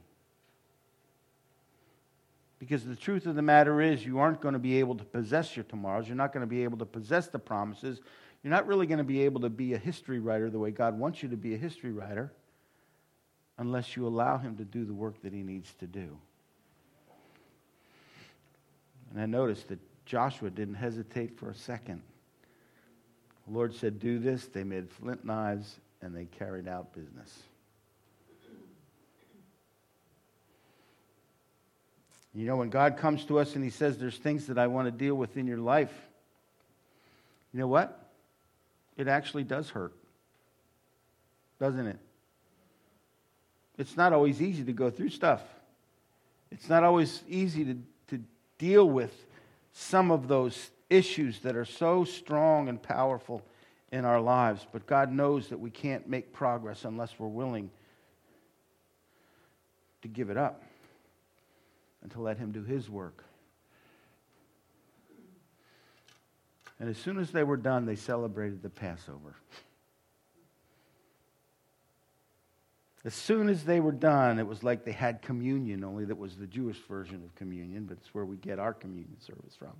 Because 2.59 2.85
the 2.85 2.95
truth 2.95 3.25
of 3.25 3.35
the 3.35 3.41
matter 3.41 3.81
is, 3.81 4.05
you 4.05 4.19
aren't 4.19 4.41
going 4.41 4.53
to 4.53 4.59
be 4.59 4.79
able 4.79 4.95
to 4.95 5.03
possess 5.03 5.55
your 5.55 5.65
tomorrows. 5.65 6.07
You're 6.07 6.15
not 6.15 6.31
going 6.31 6.41
to 6.41 6.47
be 6.47 6.63
able 6.63 6.77
to 6.77 6.85
possess 6.85 7.27
the 7.27 7.39
promises. 7.39 7.99
You're 8.43 8.51
not 8.51 8.67
really 8.67 8.87
going 8.87 8.99
to 8.99 9.03
be 9.03 9.21
able 9.21 9.41
to 9.41 9.49
be 9.49 9.73
a 9.73 9.77
history 9.77 10.19
writer 10.19 10.49
the 10.49 10.59
way 10.59 10.71
God 10.71 10.97
wants 10.97 11.21
you 11.21 11.29
to 11.29 11.37
be 11.37 11.53
a 11.53 11.57
history 11.57 11.91
writer 11.91 12.31
unless 13.57 13.95
you 13.95 14.07
allow 14.07 14.37
Him 14.37 14.55
to 14.57 14.63
do 14.63 14.85
the 14.85 14.93
work 14.93 15.21
that 15.23 15.33
He 15.33 15.43
needs 15.43 15.73
to 15.75 15.87
do. 15.87 16.17
And 19.15 19.23
I 19.23 19.27
noticed 19.27 19.69
that 19.69 19.79
Joshua 20.05 20.49
didn't 20.49 20.73
hesitate 20.75 21.39
for 21.39 21.49
a 21.49 21.55
second. 21.55 22.01
The 23.47 23.53
Lord 23.53 23.73
said, 23.73 23.97
Do 23.97 24.19
this. 24.19 24.47
They 24.47 24.65
made 24.65 24.89
flint 24.89 25.23
knives 25.23 25.79
and 26.01 26.13
they 26.13 26.25
carried 26.25 26.67
out 26.67 26.93
business. 26.93 27.33
You 32.33 32.45
know, 32.45 32.57
when 32.57 32.69
God 32.69 32.97
comes 32.97 33.23
to 33.25 33.39
us 33.39 33.55
and 33.55 33.63
He 33.63 33.69
says, 33.69 33.97
There's 33.97 34.17
things 34.17 34.47
that 34.47 34.57
I 34.57 34.67
want 34.67 34.87
to 34.87 34.91
deal 34.91 35.15
with 35.15 35.37
in 35.37 35.47
your 35.47 35.59
life, 35.59 35.93
you 37.53 37.61
know 37.61 37.67
what? 37.67 37.97
It 38.97 39.07
actually 39.07 39.45
does 39.45 39.69
hurt, 39.69 39.93
doesn't 41.57 41.87
it? 41.87 41.99
It's 43.77 43.95
not 43.95 44.11
always 44.11 44.41
easy 44.41 44.65
to 44.65 44.73
go 44.73 44.89
through 44.89 45.09
stuff. 45.09 45.41
It's 46.51 46.67
not 46.67 46.83
always 46.83 47.23
easy 47.29 47.63
to 47.63 47.77
deal 48.57 48.89
with 48.89 49.25
some 49.73 50.11
of 50.11 50.27
those 50.27 50.71
issues 50.89 51.39
that 51.39 51.55
are 51.55 51.65
so 51.65 52.03
strong 52.03 52.69
and 52.69 52.81
powerful 52.81 53.41
in 53.91 54.05
our 54.05 54.21
lives. 54.21 54.65
But 54.71 54.85
God 54.85 55.11
knows 55.11 55.49
that 55.49 55.59
we 55.59 55.69
can't 55.69 56.07
make 56.07 56.33
progress 56.33 56.85
unless 56.85 57.13
we're 57.17 57.27
willing 57.27 57.69
to 60.01 60.07
give 60.07 60.29
it 60.29 60.37
up. 60.37 60.61
and 62.03 62.11
to 62.11 62.21
let 62.21 62.37
him 62.37 62.51
do 62.51 62.61
his 62.61 62.87
work. 62.87 63.23
And 66.79 66.87
as 66.87 66.99
soon 66.99 67.17
as 67.17 67.31
they 67.31 67.43
were 67.43 67.57
done, 67.57 67.87
they 67.87 67.95
celebrated 67.95 68.61
the 68.61 68.69
Passover. 68.69 69.33
As 73.05 73.13
soon 73.13 73.49
as 73.49 73.63
they 73.63 73.79
were 73.79 73.91
done, 73.91 74.39
it 74.39 74.47
was 74.47 74.63
like 74.63 74.83
they 74.83 74.91
had 74.91 75.21
communion, 75.21 75.83
only 75.83 76.05
that 76.05 76.17
was 76.17 76.37
the 76.37 76.47
Jewish 76.47 76.79
version 76.89 77.23
of 77.23 77.35
communion, 77.35 77.85
but 77.85 77.99
it's 77.99 78.15
where 78.15 78.25
we 78.25 78.35
get 78.35 78.57
our 78.57 78.73
communion 78.73 79.21
service 79.21 79.55
from. 79.55 79.73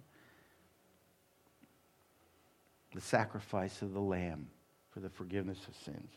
The 2.93 3.01
sacrifice 3.01 3.81
of 3.81 3.93
the 3.93 3.99
Lamb 3.99 4.47
for 4.91 4.99
the 4.99 5.09
forgiveness 5.09 5.57
of 5.67 5.75
sins. 5.75 6.11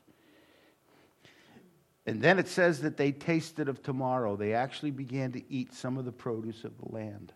And 2.04 2.20
then 2.20 2.38
it 2.38 2.46
says 2.46 2.82
that 2.82 2.98
they 2.98 3.12
tasted 3.12 3.70
of 3.70 3.82
tomorrow. 3.82 4.36
They 4.36 4.52
actually 4.52 4.90
began 4.90 5.32
to 5.32 5.42
eat 5.50 5.72
some 5.72 5.96
of 5.96 6.04
the 6.04 6.12
produce 6.12 6.62
of 6.64 6.76
the 6.76 6.94
land. 6.94 7.32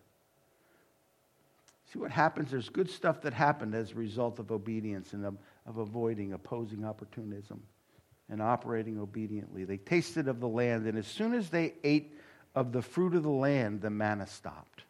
See 1.91 1.99
what 1.99 2.11
happens? 2.11 2.51
There's 2.51 2.69
good 2.69 2.91
stuff 2.91 3.23
that 3.23 3.33
happened 3.33 3.75
as 3.75 3.93
a 3.93 3.95
result 3.95 4.39
of 4.39 4.53
obedience 4.53 5.15
and 5.15 5.25
of, 5.25 5.39
of 5.65 5.79
avoiding 5.79 6.35
opposing 6.35 6.85
opportunism 6.85 7.63
and 8.29 8.41
operating 8.41 8.99
obediently. 8.99 9.65
They 9.65 9.77
tasted 9.77 10.29
of 10.29 10.41
the 10.41 10.49
land, 10.49 10.87
and 10.87 10.99
as 10.99 11.07
soon 11.07 11.35
as 11.35 11.51
they 11.51 11.75
ate 11.85 12.19
of 12.55 12.73
the 12.73 12.83
fruit 12.83 13.15
of 13.15 13.23
the 13.23 13.31
land, 13.31 13.81
the 13.81 13.91
manna 13.91 14.27
stopped. 14.27 14.83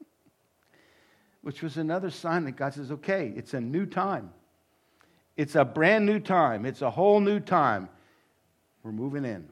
Which 1.42 1.62
was 1.62 1.76
another 1.76 2.10
sign 2.10 2.44
that 2.44 2.52
God 2.52 2.74
says, 2.74 2.90
okay, 2.90 3.32
it's 3.36 3.54
a 3.54 3.60
new 3.60 3.86
time. 3.86 4.30
It's 5.36 5.54
a 5.54 5.64
brand 5.64 6.04
new 6.04 6.18
time. 6.18 6.66
It's 6.66 6.82
a 6.82 6.90
whole 6.90 7.20
new 7.20 7.40
time. 7.40 7.88
We're 8.82 8.92
moving 8.92 9.24
in. 9.24 9.48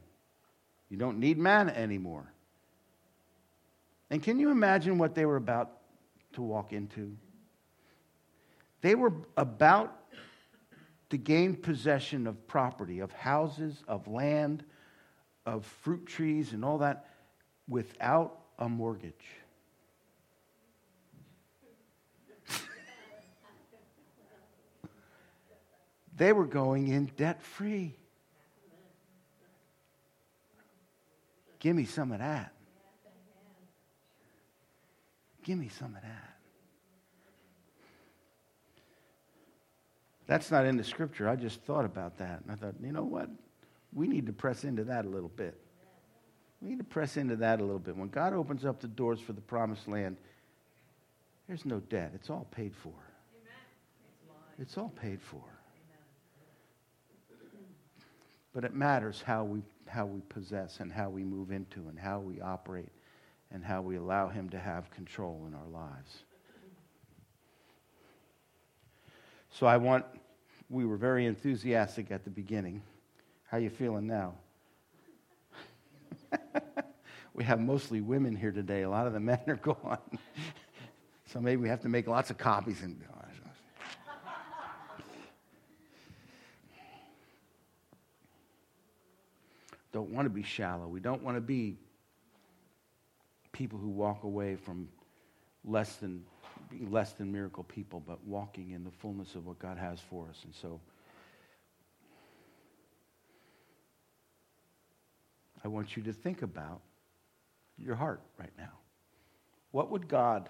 You 0.89 0.97
don't 0.97 1.19
need 1.19 1.39
manna 1.39 1.73
anymore. 1.73 2.33
And 4.11 4.23
can 4.23 4.39
you 4.39 4.51
imagine 4.51 4.99
what 4.99 5.15
they 5.15 5.27
were 5.27 5.37
about 5.37 5.73
to 6.35 6.43
walk 6.43 6.73
into? 6.73 7.17
They 8.81 8.95
were 8.95 9.13
about 9.37 9.97
to 11.11 11.17
gain 11.17 11.55
possession 11.55 12.27
of 12.27 12.47
property, 12.47 13.01
of 13.01 13.13
houses, 13.13 13.83
of 13.87 14.09
land, 14.09 14.65
of 15.45 15.65
fruit 15.83 16.07
trees, 16.07 16.53
and 16.53 16.65
all 16.65 16.79
that 16.79 17.09
without 17.69 18.39
a 18.59 18.69
mortgage. 18.69 19.15
they 26.17 26.33
were 26.33 26.47
going 26.47 26.89
in 26.89 27.07
debt 27.17 27.43
free. 27.43 27.95
Give 31.59 31.75
me 31.77 31.85
some 31.85 32.13
of 32.13 32.19
that. 32.19 32.53
Give 35.43 35.59
me 35.59 35.69
some 35.69 35.95
of 35.95 36.03
that. 36.03 36.36
That's 40.27 40.51
not 40.51 40.67
in 40.67 40.77
the 40.77 40.85
scripture. 40.85 41.29
I 41.29 41.37
just 41.37 41.63
thought 41.63 41.85
about 41.85 42.19
that. 42.19 42.43
And 42.43 42.51
I 42.51 42.55
thought, 42.55 42.75
you 42.83 42.93
know 42.93 43.05
what? 43.05 43.31
We 43.93 44.09
need 44.09 44.27
to 44.27 44.33
press 44.33 44.65
into 44.65 44.85
that 44.85 45.05
a 45.05 45.09
little 45.09 45.29
bit. 45.29 45.59
We 46.61 46.71
need 46.71 46.79
to 46.79 46.85
press 46.85 47.17
into 47.17 47.37
that 47.37 47.61
a 47.61 47.63
little 47.63 47.79
bit. 47.79 47.97
When 47.97 48.09
God 48.09 48.33
opens 48.33 48.65
up 48.65 48.81
the 48.81 48.89
doors 48.89 49.21
for 49.21 49.33
the 49.33 49.41
promised 49.41 49.89
land, 49.89 50.17
there's 51.47 51.65
no 51.65 51.81
debt. 51.81 52.13
It's 52.15 52.31
all 52.31 52.47
paid 52.51 52.75
for. 52.75 52.93
It's 54.59 54.77
all 54.79 54.93
paid 55.01 55.21
for. 55.21 55.43
But 58.53 58.65
it 58.65 58.75
matters 58.75 59.23
how 59.25 59.45
we, 59.45 59.63
how 59.87 60.07
we 60.07 60.23
possess 60.29 60.81
and 60.81 60.91
how 60.91 61.11
we 61.11 61.23
move 61.23 61.53
into 61.53 61.89
and 61.89 61.99
how 61.99 62.21
we 62.21 62.41
operate 62.41 62.89
and 63.53 63.63
how 63.63 63.83
we 63.83 63.97
allow 63.97 64.29
Him 64.29 64.49
to 64.49 64.59
have 64.59 64.91
control 64.91 65.45
in 65.47 65.55
our 65.55 65.69
lives. 65.69 66.25
So 69.59 69.67
I 69.67 69.79
want, 69.79 70.05
we 70.69 70.85
were 70.85 70.99
very 70.99 71.25
enthusiastic 71.25 72.11
at 72.11 72.25
the 72.25 72.31
beginning. 72.31 72.83
How 73.47 73.57
you 73.57 73.71
feeling 73.71 74.07
now? 74.07 74.35
we 77.33 77.43
have 77.43 77.59
mostly 77.59 78.03
women 78.03 78.37
here 78.37 78.53
today. 78.53 78.83
A 78.83 78.91
lot 78.91 79.07
of 79.07 79.15
the 79.15 79.21
men 79.21 79.41
are 79.47 79.57
gone. 79.57 79.97
so 81.33 81.41
maybe 81.41 81.63
we 81.63 81.71
have 81.71 81.81
to 81.81 81.89
make 81.89 82.07
lots 82.07 82.29
of 82.29 82.37
copies 82.37 82.83
and 82.83 83.03
don't 89.91 90.11
want 90.13 90.27
to 90.27 90.31
be 90.31 90.43
shallow. 90.43 90.87
We 90.87 91.01
don't 91.01 91.23
want 91.23 91.39
to 91.39 91.41
be 91.41 91.79
people 93.53 93.79
who 93.79 93.89
walk 93.89 94.25
away 94.25 94.57
from 94.57 94.91
less 95.65 95.97
than 95.97 96.27
less 96.89 97.13
than 97.13 97.33
miracle 97.33 97.65
people, 97.65 98.03
but 98.07 98.25
walking 98.25 98.71
in 98.71 98.85
the 98.85 98.91
fullness 98.91 99.35
of 99.35 99.47
what 99.47 99.59
God 99.59 99.79
has 99.79 100.01
for 100.01 100.29
us. 100.29 100.41
And 100.45 100.55
so 100.55 100.81
I 105.65 105.69
want 105.69 105.97
you 105.97 106.03
to 106.05 106.13
think 106.13 106.43
about 106.43 106.81
your 107.79 107.97
heart 107.97 108.21
right 108.39 108.53
now. 108.57 108.73
What 109.71 109.91
would 109.91 110.09
God 110.09 110.49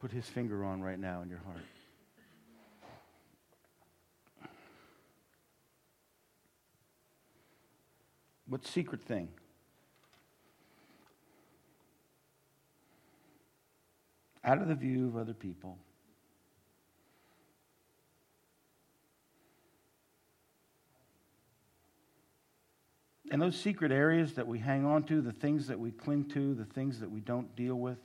put 0.00 0.12
his 0.12 0.26
finger 0.26 0.64
on 0.64 0.82
right 0.82 0.98
now 0.98 1.22
in 1.22 1.28
your 1.28 1.40
heart? 1.46 1.64
What 8.48 8.64
secret 8.66 9.02
thing? 9.02 9.28
Out 14.44 14.62
of 14.62 14.68
the 14.68 14.74
view 14.74 15.08
of 15.08 15.16
other 15.16 15.34
people. 15.34 15.78
And 23.30 23.42
those 23.42 23.56
secret 23.56 23.90
areas 23.90 24.34
that 24.34 24.46
we 24.46 24.60
hang 24.60 24.86
on 24.86 25.02
to, 25.04 25.20
the 25.20 25.32
things 25.32 25.66
that 25.66 25.80
we 25.80 25.90
cling 25.90 26.26
to, 26.30 26.54
the 26.54 26.64
things 26.64 27.00
that 27.00 27.10
we 27.10 27.20
don't 27.20 27.54
deal 27.56 27.74
with, 27.74 27.98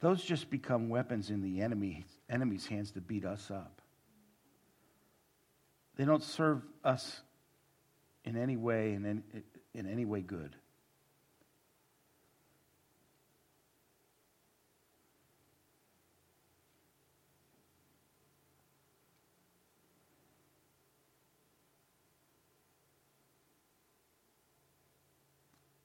those 0.00 0.22
just 0.22 0.50
become 0.50 0.88
weapons 0.88 1.30
in 1.30 1.42
the 1.42 1.60
enemy, 1.60 2.04
enemy's 2.30 2.66
hands 2.66 2.92
to 2.92 3.00
beat 3.00 3.24
us 3.24 3.50
up. 3.50 3.80
They 5.96 6.04
don't 6.04 6.22
serve 6.22 6.62
us 6.84 7.20
in 8.24 8.36
any 8.36 8.56
way, 8.56 8.94
in 8.94 9.04
any, 9.04 9.42
in 9.74 9.86
any 9.86 10.04
way 10.04 10.20
good. 10.20 10.56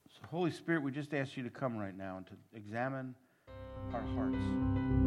So, 0.10 0.28
Holy 0.30 0.52
Spirit, 0.52 0.84
we 0.84 0.92
just 0.92 1.14
ask 1.14 1.38
you 1.38 1.44
to 1.44 1.50
come 1.50 1.78
right 1.78 1.98
now 1.98 2.18
and 2.18 2.28
to 2.28 2.34
examine 2.56 3.16
our 3.94 4.02
hearts. 4.16 5.07